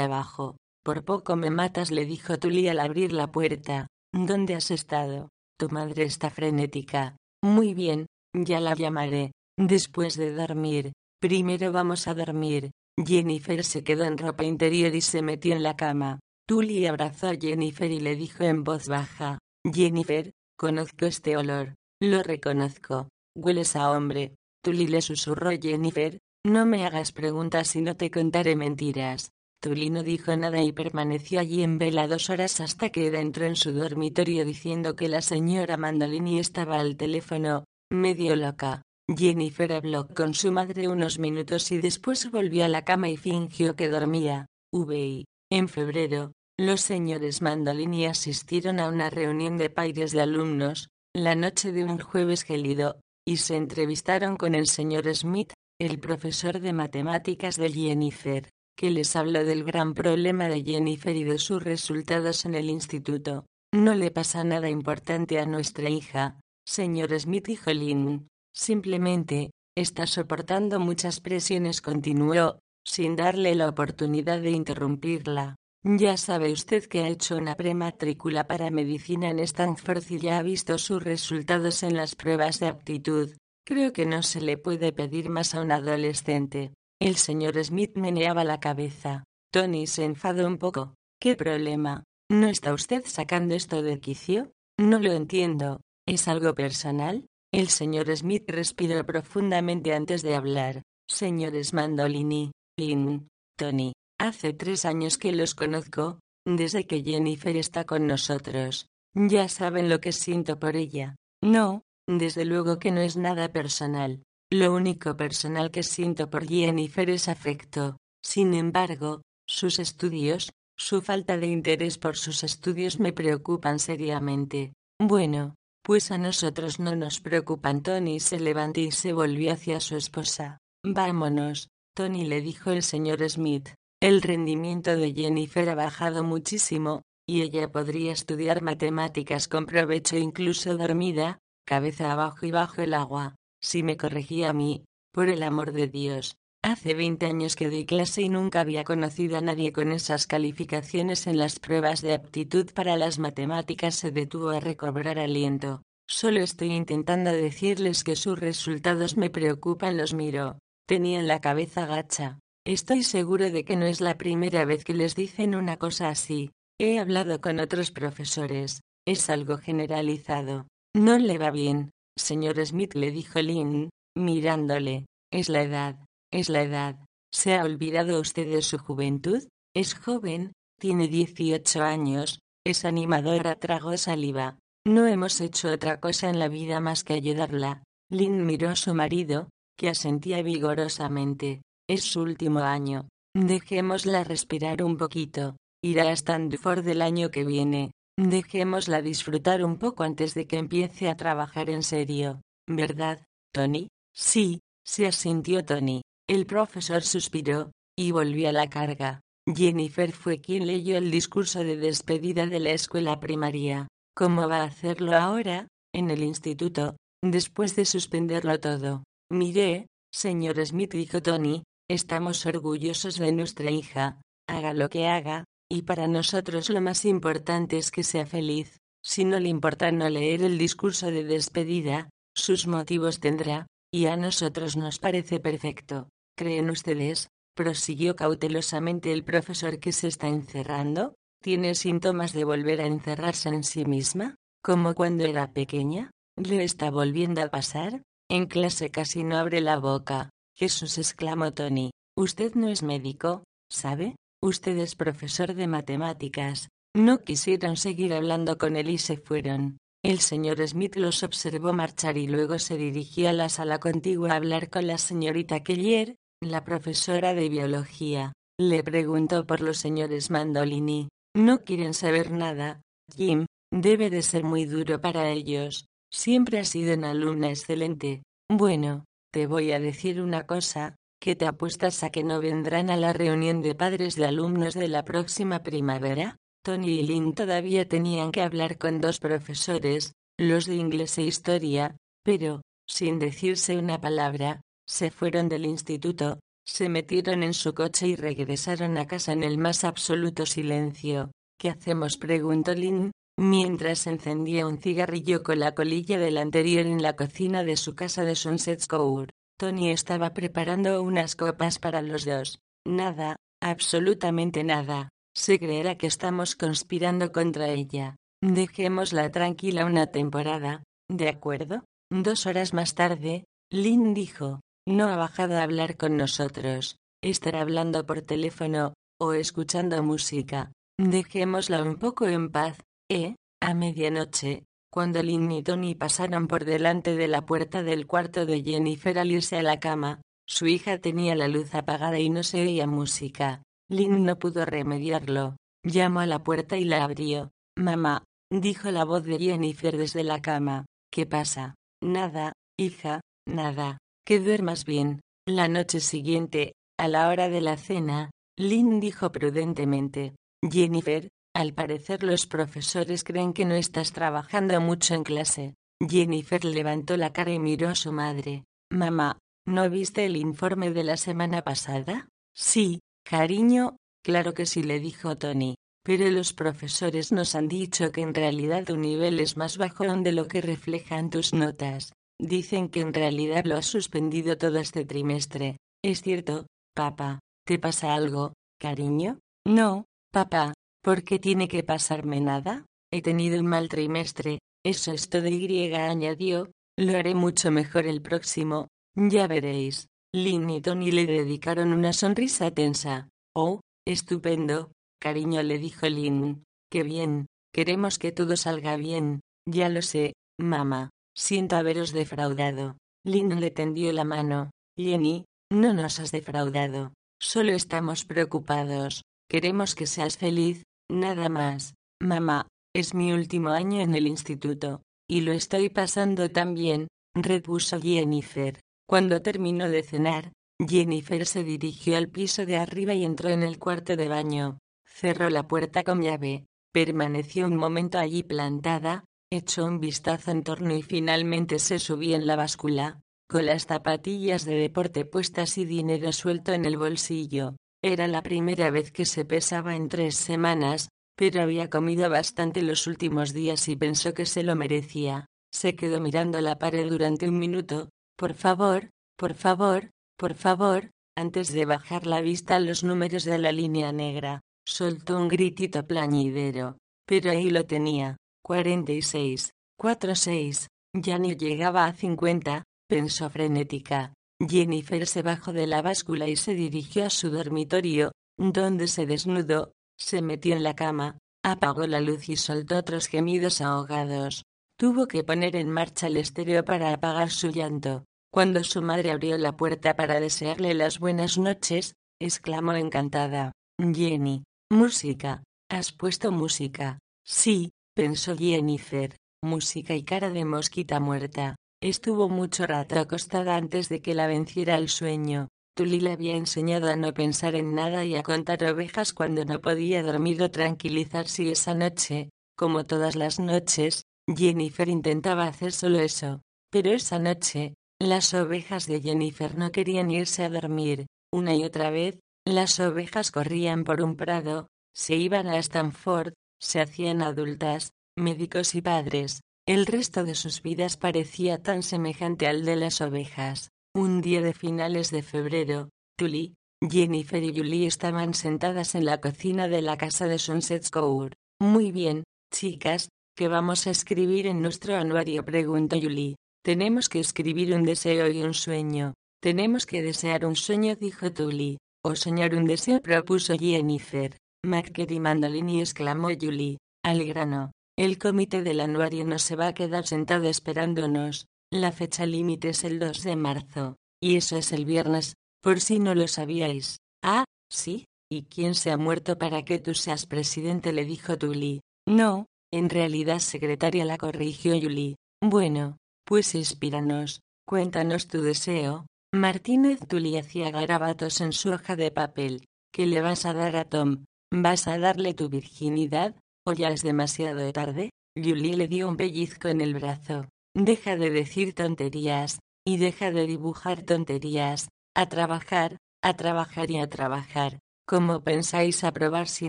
[0.00, 0.56] abajo.
[0.84, 3.86] Por poco me matas, le dijo Tully al abrir la puerta.
[4.12, 5.30] ¿Dónde has estado?
[5.58, 7.16] Tu madre está frenética.
[7.42, 9.32] Muy bien, ya la llamaré.
[9.56, 10.92] Después de dormir.
[11.20, 12.72] Primero vamos a dormir.
[12.98, 16.18] Jennifer se quedó en ropa interior y se metió en la cama.
[16.48, 21.74] Tully abrazó a Jennifer y le dijo en voz baja, Jennifer, conozco este olor.
[22.00, 23.08] Lo reconozco.
[23.36, 24.34] Hueles a hombre.
[24.64, 29.30] Tully le susurró Jennifer, no me hagas preguntas y no te contaré mentiras.
[29.60, 33.54] Tully no dijo nada y permaneció allí en vela dos horas hasta que entró en
[33.54, 38.82] su dormitorio diciendo que la señora Mandolini estaba al teléfono, medio loca.
[39.08, 43.76] Jennifer habló con su madre unos minutos y después volvió a la cama y fingió
[43.76, 44.46] que dormía.
[44.72, 45.26] VI.
[45.50, 51.70] En febrero, los señores Mandolini asistieron a una reunión de padres de alumnos, la noche
[51.70, 55.52] de un jueves gélido, y se entrevistaron con el señor Smith,
[55.86, 61.24] el profesor de matemáticas de Jennifer, que les habló del gran problema de Jennifer y
[61.24, 63.46] de sus resultados en el instituto.
[63.74, 68.28] No le pasa nada importante a nuestra hija, Señor Smith y Lynn.
[68.54, 75.56] Simplemente, está soportando muchas presiones, continuó, sin darle la oportunidad de interrumpirla.
[75.82, 80.42] Ya sabe usted que ha hecho una prematrícula para medicina en Stanford y ya ha
[80.42, 83.32] visto sus resultados en las pruebas de aptitud.
[83.64, 86.74] Creo que no se le puede pedir más a un adolescente.
[87.00, 89.24] El señor Smith meneaba la cabeza.
[89.52, 90.94] Tony se enfadó un poco.
[91.20, 92.04] ¿Qué problema?
[92.30, 94.52] ¿No está usted sacando esto de quicio?
[94.78, 95.80] No lo entiendo.
[96.06, 97.26] ¿Es algo personal?
[97.52, 100.82] El señor Smith respiró profundamente antes de hablar.
[101.08, 108.06] Señores Mandolini, Lynn, Tony, hace tres años que los conozco, desde que Jennifer está con
[108.06, 108.86] nosotros.
[109.14, 111.16] Ya saben lo que siento por ella.
[111.42, 114.22] No, desde luego que no es nada personal.
[114.50, 117.96] Lo único personal que siento por Jennifer es afecto.
[118.22, 124.72] Sin embargo, sus estudios, su falta de interés por sus estudios me preocupan seriamente.
[125.00, 127.82] Bueno, pues a nosotros no nos preocupan.
[127.82, 130.58] Tony se levantó y se volvió hacia su esposa.
[130.84, 133.70] Vámonos, Tony le dijo el señor Smith.
[134.00, 140.76] El rendimiento de Jennifer ha bajado muchísimo, y ella podría estudiar matemáticas con provecho incluso
[140.76, 143.36] dormida, cabeza abajo y bajo el agua.
[143.60, 147.84] Si me corregía a mí, por el amor de Dios, Hace veinte años que di
[147.84, 152.70] clase y nunca había conocido a nadie con esas calificaciones en las pruebas de aptitud
[152.72, 153.96] para las matemáticas.
[153.96, 155.82] Se detuvo a recobrar aliento.
[156.08, 159.96] Solo estoy intentando decirles que sus resultados me preocupan.
[159.96, 160.58] Los miro.
[160.86, 162.38] Tenían la cabeza gacha.
[162.64, 166.52] Estoy seguro de que no es la primera vez que les dicen una cosa así.
[166.78, 168.82] He hablado con otros profesores.
[169.04, 170.68] Es algo generalizado.
[170.94, 175.06] No le va bien, señor Smith, le dijo Lynn, mirándole.
[175.32, 176.04] Es la edad.
[176.30, 176.98] Es la edad.
[177.32, 179.42] ¿Se ha olvidado usted de su juventud?
[179.74, 184.58] Es joven, tiene 18 años, es animadora, tragó saliva.
[184.86, 187.84] No hemos hecho otra cosa en la vida más que ayudarla.
[188.10, 191.62] Lynn miró a su marido, que asentía vigorosamente.
[191.88, 193.08] Es su último año.
[193.34, 195.56] Dejémosla respirar un poquito.
[195.82, 197.92] Irá a Stanford el año que viene.
[198.18, 202.42] Dejémosla disfrutar un poco antes de que empiece a trabajar en serio.
[202.68, 203.88] ¿Verdad, Tony?
[204.14, 206.02] Sí, se asintió Tony.
[206.28, 209.20] El profesor suspiró, y volvió a la carga.
[209.46, 213.88] Jennifer fue quien leyó el discurso de despedida de la escuela primaria.
[214.14, 219.04] ¿Cómo va a hacerlo ahora, en el instituto, después de suspenderlo todo?
[219.30, 225.82] Mire, señor Smith, dijo Tony, estamos orgullosos de nuestra hija, haga lo que haga, y
[225.82, 228.78] para nosotros lo más importante es que sea feliz.
[229.02, 234.18] Si no le importa no leer el discurso de despedida, sus motivos tendrá, y a
[234.18, 236.10] nosotros nos parece perfecto.
[236.36, 237.30] ¿Creen ustedes?
[237.54, 241.14] prosiguió cautelosamente el profesor que se está encerrando.
[241.42, 244.34] ¿Tiene síntomas de volver a encerrarse en sí misma?
[244.62, 246.10] ¿Como cuando era pequeña?
[246.36, 248.02] ¿Le está volviendo a pasar?
[248.28, 250.28] En clase casi no abre la boca.
[250.54, 251.92] Jesús exclamó Tony.
[252.14, 254.16] Usted no es médico, ¿sabe?
[254.44, 256.68] Usted es profesor de matemáticas.
[256.96, 259.78] No quisieron seguir hablando con él y se fueron.
[260.04, 264.36] El señor Smith los observó marchar y luego se dirigió a la sala contigua a
[264.36, 268.32] hablar con la señorita Kellier, la profesora de biología.
[268.60, 271.08] Le preguntó por los señores Mandolini.
[271.36, 272.82] No quieren saber nada.
[273.14, 275.86] Jim, debe de ser muy duro para ellos.
[276.12, 278.24] Siempre ha sido una alumna excelente.
[278.50, 282.96] Bueno, te voy a decir una cosa, que te apuestas a que no vendrán a
[282.96, 286.36] la reunión de padres de alumnos de la próxima primavera.
[286.64, 291.96] Tony y Lynn todavía tenían que hablar con dos profesores, los de inglés e historia,
[292.24, 298.16] pero, sin decirse una palabra, se fueron del instituto, se metieron en su coche y
[298.16, 301.30] regresaron a casa en el más absoluto silencio.
[301.56, 302.16] ¿Qué hacemos?
[302.16, 307.76] preguntó Lynn, mientras encendía un cigarrillo con la colilla del anterior en la cocina de
[307.76, 309.30] su casa de Sunset Square.
[309.62, 312.58] Tony estaba preparando unas copas para los dos.
[312.84, 315.10] Nada, absolutamente nada.
[315.36, 318.16] Se creerá que estamos conspirando contra ella.
[318.42, 321.84] Dejémosla tranquila una temporada, ¿de acuerdo?
[322.10, 326.96] Dos horas más tarde, Lynn dijo, no ha bajado a hablar con nosotros.
[327.22, 330.72] Estará hablando por teléfono, o escuchando música.
[330.98, 333.36] Dejémosla un poco en paz, ¿eh?
[333.60, 338.62] A medianoche, cuando Lynn y Tony pasaron por delante de la puerta del cuarto de
[338.62, 342.60] Jennifer al irse a la cama, su hija tenía la luz apagada y no se
[342.60, 343.62] oía música.
[343.88, 345.56] Lynn no pudo remediarlo.
[345.82, 347.52] Llamó a la puerta y la abrió.
[347.74, 350.84] Mamá, dijo la voz de Jennifer desde la cama.
[351.10, 351.74] ¿Qué pasa?
[352.02, 353.96] Nada, hija, nada.
[354.26, 355.22] Que duermas bien.
[355.48, 360.34] La noche siguiente, a la hora de la cena, Lynn dijo prudentemente.
[360.70, 365.74] Jennifer, al parecer los profesores creen que no estás trabajando mucho en clase.
[366.00, 368.64] Jennifer levantó la cara y miró a su madre.
[368.90, 372.28] Mamá, ¿no viste el informe de la semana pasada?
[372.54, 378.20] Sí, Cariño, claro que sí le dijo Tony, pero los profesores nos han dicho que
[378.20, 382.12] en realidad tu nivel es más bajo de lo que reflejan tus notas.
[382.40, 385.76] Dicen que en realidad lo has suspendido todo este trimestre.
[386.02, 387.38] ¿Es cierto, papá?
[387.64, 389.38] ¿Te pasa algo, cariño?
[389.64, 392.86] No, papá, ¿por qué tiene que pasarme nada?
[393.10, 398.22] He tenido un mal trimestre, eso es todo y añadió, lo haré mucho mejor el
[398.22, 400.06] próximo, ya veréis.
[400.34, 403.28] Lynn y Tony le dedicaron una sonrisa tensa.
[403.54, 406.64] Oh, estupendo, cariño le dijo Lynn.
[406.90, 409.40] Qué bien, queremos que todo salga bien.
[409.68, 411.10] Ya lo sé, mamá.
[411.36, 412.96] Siento haberos defraudado.
[413.24, 414.70] Lynn le tendió la mano.
[414.96, 417.12] Jenny, no nos has defraudado.
[417.40, 419.22] Solo estamos preocupados.
[419.48, 421.94] Queremos que seas feliz, nada más.
[422.20, 428.00] Mamá, es mi último año en el instituto, y lo estoy pasando tan bien, repuso
[428.00, 428.80] Jennifer.
[429.08, 433.78] Cuando terminó de cenar, Jennifer se dirigió al piso de arriba y entró en el
[433.78, 434.78] cuarto de baño.
[435.06, 440.94] Cerró la puerta con llave, permaneció un momento allí plantada, echó un vistazo en torno
[440.94, 446.32] y finalmente se subió en la báscula, con las zapatillas de deporte puestas y dinero
[446.32, 447.76] suelto en el bolsillo.
[448.04, 453.06] Era la primera vez que se pesaba en tres semanas, pero había comido bastante los
[453.06, 455.46] últimos días y pensó que se lo merecía.
[455.72, 461.72] Se quedó mirando la pared durante un minuto, por favor, por favor, por favor, antes
[461.72, 466.98] de bajar la vista a los números de la línea negra, soltó un gritito plañidero.
[467.26, 468.36] Pero ahí lo tenía.
[468.64, 470.88] 46, 46.
[471.14, 474.34] Ya ni llegaba a 50, pensó frenética.
[474.68, 479.92] Jennifer se bajó de la báscula y se dirigió a su dormitorio, donde se desnudó,
[480.18, 484.64] se metió en la cama, apagó la luz y soltó otros gemidos ahogados.
[484.98, 488.24] Tuvo que poner en marcha el estéreo para apagar su llanto.
[488.52, 493.72] Cuando su madre abrió la puerta para desearle las buenas noches, exclamó encantada.
[493.98, 495.62] Jenny, música.
[495.90, 497.18] ¿Has puesto música?
[497.44, 501.76] Sí, pensó Jennifer, música y cara de mosquita muerta.
[502.02, 505.68] Estuvo mucho rato acostada antes de que la venciera el sueño.
[505.94, 509.80] Tully le había enseñado a no pensar en nada y a contar ovejas cuando no
[509.80, 516.18] podía dormir o tranquilizarse y esa noche, como todas las noches, Jennifer intentaba hacer solo
[516.18, 516.62] eso.
[516.90, 521.26] Pero esa noche, las ovejas de Jennifer no querían irse a dormir.
[521.52, 527.00] Una y otra vez, las ovejas corrían por un prado, se iban a Stanford, se
[527.00, 529.60] hacían adultas, médicos y padres.
[529.86, 533.90] El resto de sus vidas parecía tan semejante al de las ovejas.
[534.14, 536.74] Un día de finales de febrero, Tully,
[537.10, 541.54] Jennifer y Julie estaban sentadas en la cocina de la casa de Sunset Score.
[541.80, 545.64] Muy bien, chicas, ¿qué vamos a escribir en nuestro anuario?
[545.64, 546.54] preguntó Julie.
[546.84, 549.34] Tenemos que escribir un deseo y un sueño.
[549.60, 551.98] Tenemos que desear un sueño, dijo Tully.
[552.24, 554.56] O soñar un deseo, propuso Jennifer.
[554.84, 556.98] y Mandolini exclamó Julie.
[557.24, 557.90] Al grano.
[558.18, 561.66] El comité del anuario no se va a quedar sentado esperándonos.
[561.90, 566.18] La fecha límite es el 2 de marzo, y eso es el viernes, por si
[566.18, 567.18] no lo sabíais.
[567.42, 571.12] Ah, sí, ¿y quién se ha muerto para que tú seas presidente?
[571.12, 572.00] le dijo Tully.
[572.26, 575.36] No, en realidad secretaria la corrigió Julie.
[575.62, 579.26] Bueno, pues inspíranos, cuéntanos tu deseo.
[579.54, 582.84] Martínez Tully hacía garabatos en su hoja de papel.
[583.12, 584.44] ¿Qué le vas a dar a Tom?
[584.70, 586.54] ¿Vas a darle tu virginidad?
[586.84, 588.30] ¿O ya es demasiado tarde?
[588.56, 590.68] Julie le dio un pellizco en el brazo.
[590.94, 597.28] Deja de decir tonterías, y deja de dibujar tonterías, a trabajar, a trabajar y a
[597.28, 598.00] trabajar.
[598.26, 599.88] ¿Cómo pensáis aprobar si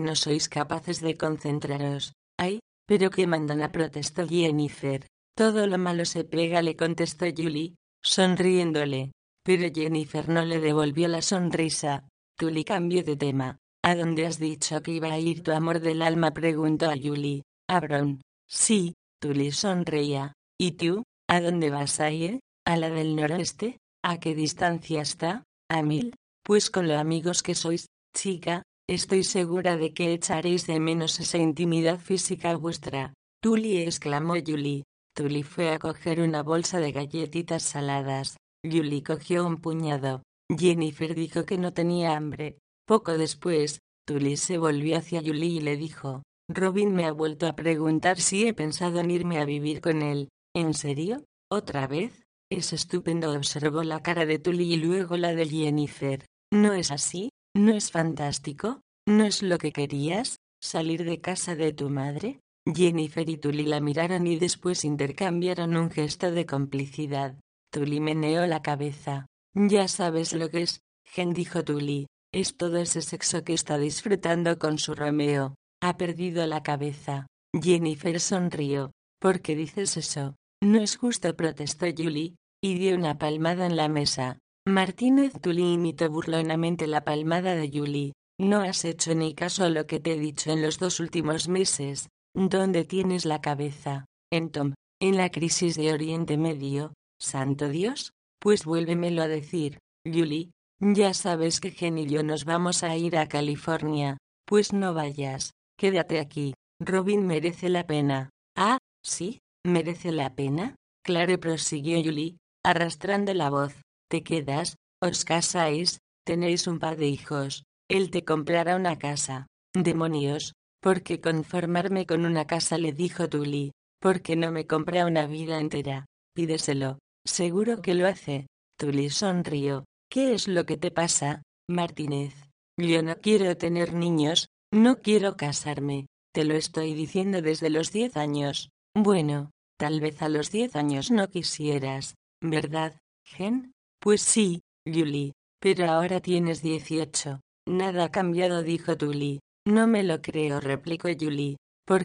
[0.00, 2.12] no sois capaces de concentraros?
[2.38, 5.06] Ay, pero qué mandana protestó Jennifer.
[5.36, 9.12] Todo lo malo se pega, le contestó Julie, sonriéndole.
[9.44, 12.08] Pero Jennifer no le devolvió la sonrisa.
[12.36, 13.58] Tully cambió de tema.
[13.86, 16.30] ¿A dónde has dicho que iba a ir tu amor del alma?
[16.30, 17.42] preguntó a Julie.
[17.68, 18.22] A Brown.
[18.48, 20.32] Sí, Tully sonreía.
[20.58, 21.02] ¿Y tú?
[21.28, 22.40] ¿A dónde vas a ir?
[22.66, 23.76] ¿A la del noroeste?
[24.02, 25.44] ¿A qué distancia está?
[25.70, 26.14] ¿A mil?
[26.42, 31.36] Pues con lo amigos que sois, chica, estoy segura de que echaréis de menos esa
[31.36, 33.12] intimidad física vuestra.
[33.42, 34.84] Tully exclamó Julie.
[35.14, 38.38] Tully fue a coger una bolsa de galletitas saladas.
[38.64, 40.22] Julie cogió un puñado.
[40.48, 42.56] Jennifer dijo que no tenía hambre.
[42.86, 47.56] Poco después, Tully se volvió hacia Julie y le dijo, Robin me ha vuelto a
[47.56, 50.28] preguntar si he pensado en irme a vivir con él.
[50.54, 51.24] ¿En serio?
[51.50, 52.26] ¿Otra vez?
[52.50, 56.26] Es estupendo, observó la cara de Tully y luego la de Jennifer.
[56.52, 57.30] ¿No es así?
[57.56, 58.82] ¿No es fantástico?
[59.06, 60.36] ¿No es lo que querías?
[60.62, 62.40] ¿Salir de casa de tu madre?
[62.66, 67.38] Jennifer y Tully la miraron y después intercambiaron un gesto de complicidad.
[67.70, 69.26] Tully meneó la cabeza.
[69.54, 72.06] Ya sabes lo que es, Gen dijo Tully.
[72.34, 75.54] Es todo ese sexo que está disfrutando con su Romeo.
[75.80, 77.28] Ha perdido la cabeza.
[77.62, 78.90] Jennifer sonrió.
[79.20, 80.34] ¿Por qué dices eso?
[80.60, 84.38] No es justo, protestó Julie, y dio una palmada en la mesa.
[84.66, 88.14] Martínez Tully imitó burlonamente la palmada de Julie.
[88.40, 91.46] No has hecho ni caso a lo que te he dicho en los dos últimos
[91.46, 92.08] meses.
[92.34, 94.06] ¿Dónde tienes la cabeza?
[94.32, 96.94] En Tom, en la crisis de Oriente Medio.
[97.20, 98.10] ¿Santo Dios?
[98.40, 100.50] Pues vuélvemelo a decir, Julie.
[100.80, 104.18] Ya sabes que Gen y yo nos vamos a ir a California.
[104.46, 105.52] Pues no vayas.
[105.78, 106.54] Quédate aquí.
[106.80, 108.30] Robin merece la pena.
[108.56, 110.76] Ah, sí, ¿Merece la pena?
[111.02, 113.74] Clare prosiguió Julie, arrastrando la voz.
[114.10, 119.46] Te quedas, os casáis, tenéis un par de hijos, él te comprará una casa.
[119.74, 120.52] Demonios,
[120.82, 122.76] ¿por qué conformarme con una casa?
[122.76, 123.72] le dijo Tully.
[124.00, 126.04] ¿Por qué no me compra una vida entera?
[126.34, 126.98] Pídeselo.
[127.24, 128.48] Seguro que lo hace.
[128.78, 129.84] Tully sonrió.
[130.10, 132.34] ¿Qué es lo que te pasa, Martínez?
[132.78, 136.06] Yo no quiero tener niños, no quiero casarme.
[136.32, 138.70] Te lo estoy diciendo desde los diez años.
[138.96, 143.72] Bueno, Tal vez a los diez años no quisieras, ¿verdad, Gen?
[144.00, 147.40] Pues sí, Julie, pero ahora tienes dieciocho.
[147.66, 149.40] Nada ha cambiado, dijo Tully.
[149.66, 151.56] No me lo creo, replicó Julie.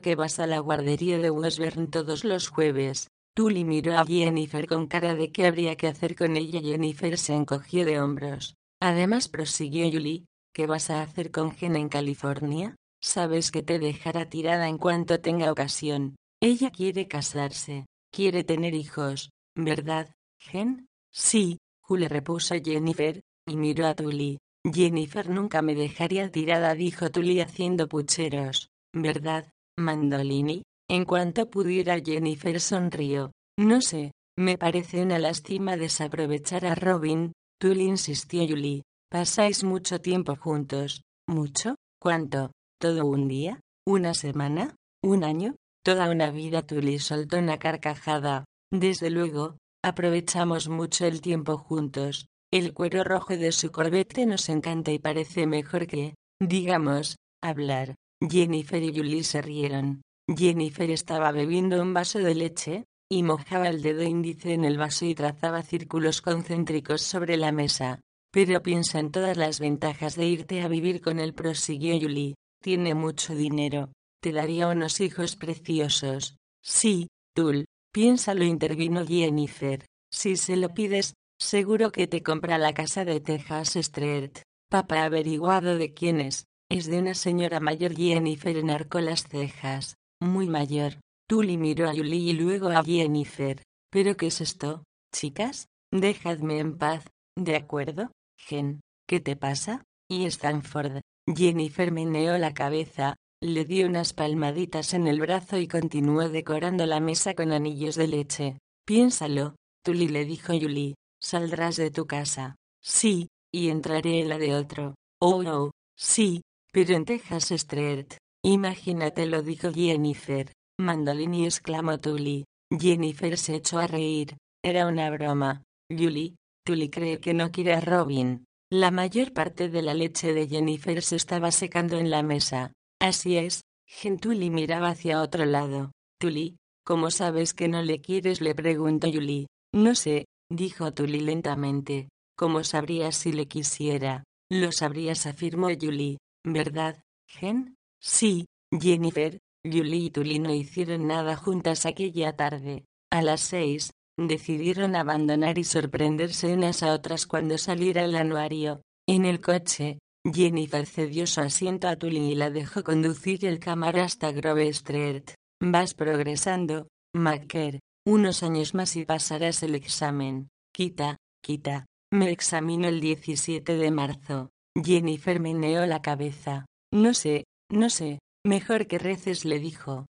[0.01, 3.07] qué vas a la guardería de Westburn todos los jueves.
[3.39, 6.59] Tully miró a Jennifer con cara de qué habría que hacer con ella.
[6.59, 8.57] Jennifer se encogió de hombros.
[8.81, 12.75] Además, prosiguió Julie, ¿qué vas a hacer con Gen en California?
[13.01, 16.17] Sabes que te dejará tirada en cuanto tenga ocasión.
[16.41, 20.87] Ella quiere casarse, quiere tener hijos, ¿verdad, Gen?
[21.09, 24.39] Sí, Jule repuso Jennifer, y miró a Tully.
[24.69, 30.63] Jennifer nunca me dejaría tirada, dijo Tully haciendo pucheros, ¿verdad, Mandolini?
[30.89, 33.31] En cuanto pudiera Jennifer sonrió.
[33.59, 38.81] No sé, me parece una lástima desaprovechar a Robin, Tully insistió Julie.
[39.11, 41.03] Pasáis mucho tiempo juntos.
[41.27, 41.75] ¿Mucho?
[42.01, 42.51] ¿Cuánto?
[42.79, 43.59] ¿Todo un día?
[43.85, 44.75] ¿Una semana?
[45.03, 45.55] ¿Un año?
[45.83, 48.45] Toda una vida Tully soltó una carcajada.
[48.71, 52.25] Desde luego, aprovechamos mucho el tiempo juntos.
[52.51, 57.93] El cuero rojo de su corbete nos encanta y parece mejor que, digamos, hablar.
[58.27, 60.01] Jennifer y Julie se rieron.
[60.37, 65.05] Jennifer estaba bebiendo un vaso de leche, y mojaba el dedo índice en el vaso
[65.05, 68.01] y trazaba círculos concéntricos sobre la mesa.
[68.31, 72.35] Pero piensa en todas las ventajas de irte a vivir con él, prosiguió Julie.
[72.61, 73.91] Tiene mucho dinero.
[74.21, 76.35] Te daría unos hijos preciosos.
[76.61, 77.65] Sí, Tul.
[77.91, 79.85] Piénsalo, intervino Jennifer.
[80.11, 84.37] Si se lo pides, seguro que te compra la casa de Texas Street.
[84.69, 86.45] Papá averiguado de quién es.
[86.69, 87.95] Es de una señora mayor.
[87.95, 89.95] Jennifer enarcó las cejas.
[90.21, 90.99] Muy mayor.
[91.27, 93.61] Tully miró a Julie y luego a Jennifer.
[93.89, 94.83] ¿Pero qué es esto,
[95.13, 95.67] chicas?
[95.91, 97.05] Dejadme en paz.
[97.37, 98.11] ¿De acuerdo?
[98.37, 98.81] Gen.
[99.07, 99.83] ¿Qué te pasa?
[100.09, 101.01] Y Stanford.
[101.35, 106.99] Jennifer meneó la cabeza, le dio unas palmaditas en el brazo y continuó decorando la
[106.99, 108.57] mesa con anillos de leche.
[108.85, 110.95] Piénsalo, Tully le dijo Julie.
[111.21, 112.55] Saldrás de tu casa.
[112.81, 114.95] Sí, y entraré en la de otro.
[115.21, 116.41] Oh, oh, sí,
[116.71, 118.13] pero en Texas Street.
[118.43, 120.51] Imagínate lo dijo Jennifer.
[120.79, 122.45] Mandolini exclamó Tully.
[122.71, 124.37] Jennifer se echó a reír.
[124.63, 125.63] Era una broma.
[125.89, 126.35] Julie,
[126.65, 128.45] Tully cree que no quiere a Robin.
[128.71, 132.71] La mayor parte de la leche de Jennifer se estaba secando en la mesa.
[133.01, 133.63] Así es.
[133.87, 135.91] Gentuli miraba hacia otro lado.
[136.19, 138.39] Tully, ¿cómo sabes que no le quieres?
[138.39, 139.47] le preguntó Julie.
[139.73, 142.09] No sé, dijo Tully lentamente.
[142.37, 144.23] ¿Cómo sabrías si le quisiera?
[144.51, 146.19] Lo sabrías, afirmó Julie.
[146.45, 147.75] ¿Verdad, Gen?
[148.01, 152.85] Sí, Jennifer, Julie y Tully no hicieron nada juntas aquella tarde.
[153.11, 158.81] A las seis, decidieron abandonar y sorprenderse unas a otras cuando saliera el anuario.
[159.07, 164.03] En el coche, Jennifer cedió su asiento a Tully y la dejó conducir el cámara
[164.03, 165.23] hasta Grove Street.
[165.61, 167.79] Vas progresando, Macker.
[168.05, 170.49] Unos años más y pasarás el examen.
[170.73, 171.85] Quita, quita.
[172.11, 174.49] Me examino el 17 de marzo.
[174.75, 176.65] Jennifer meneó la cabeza.
[176.91, 180.05] No sé, no sé, mejor que reces le dijo.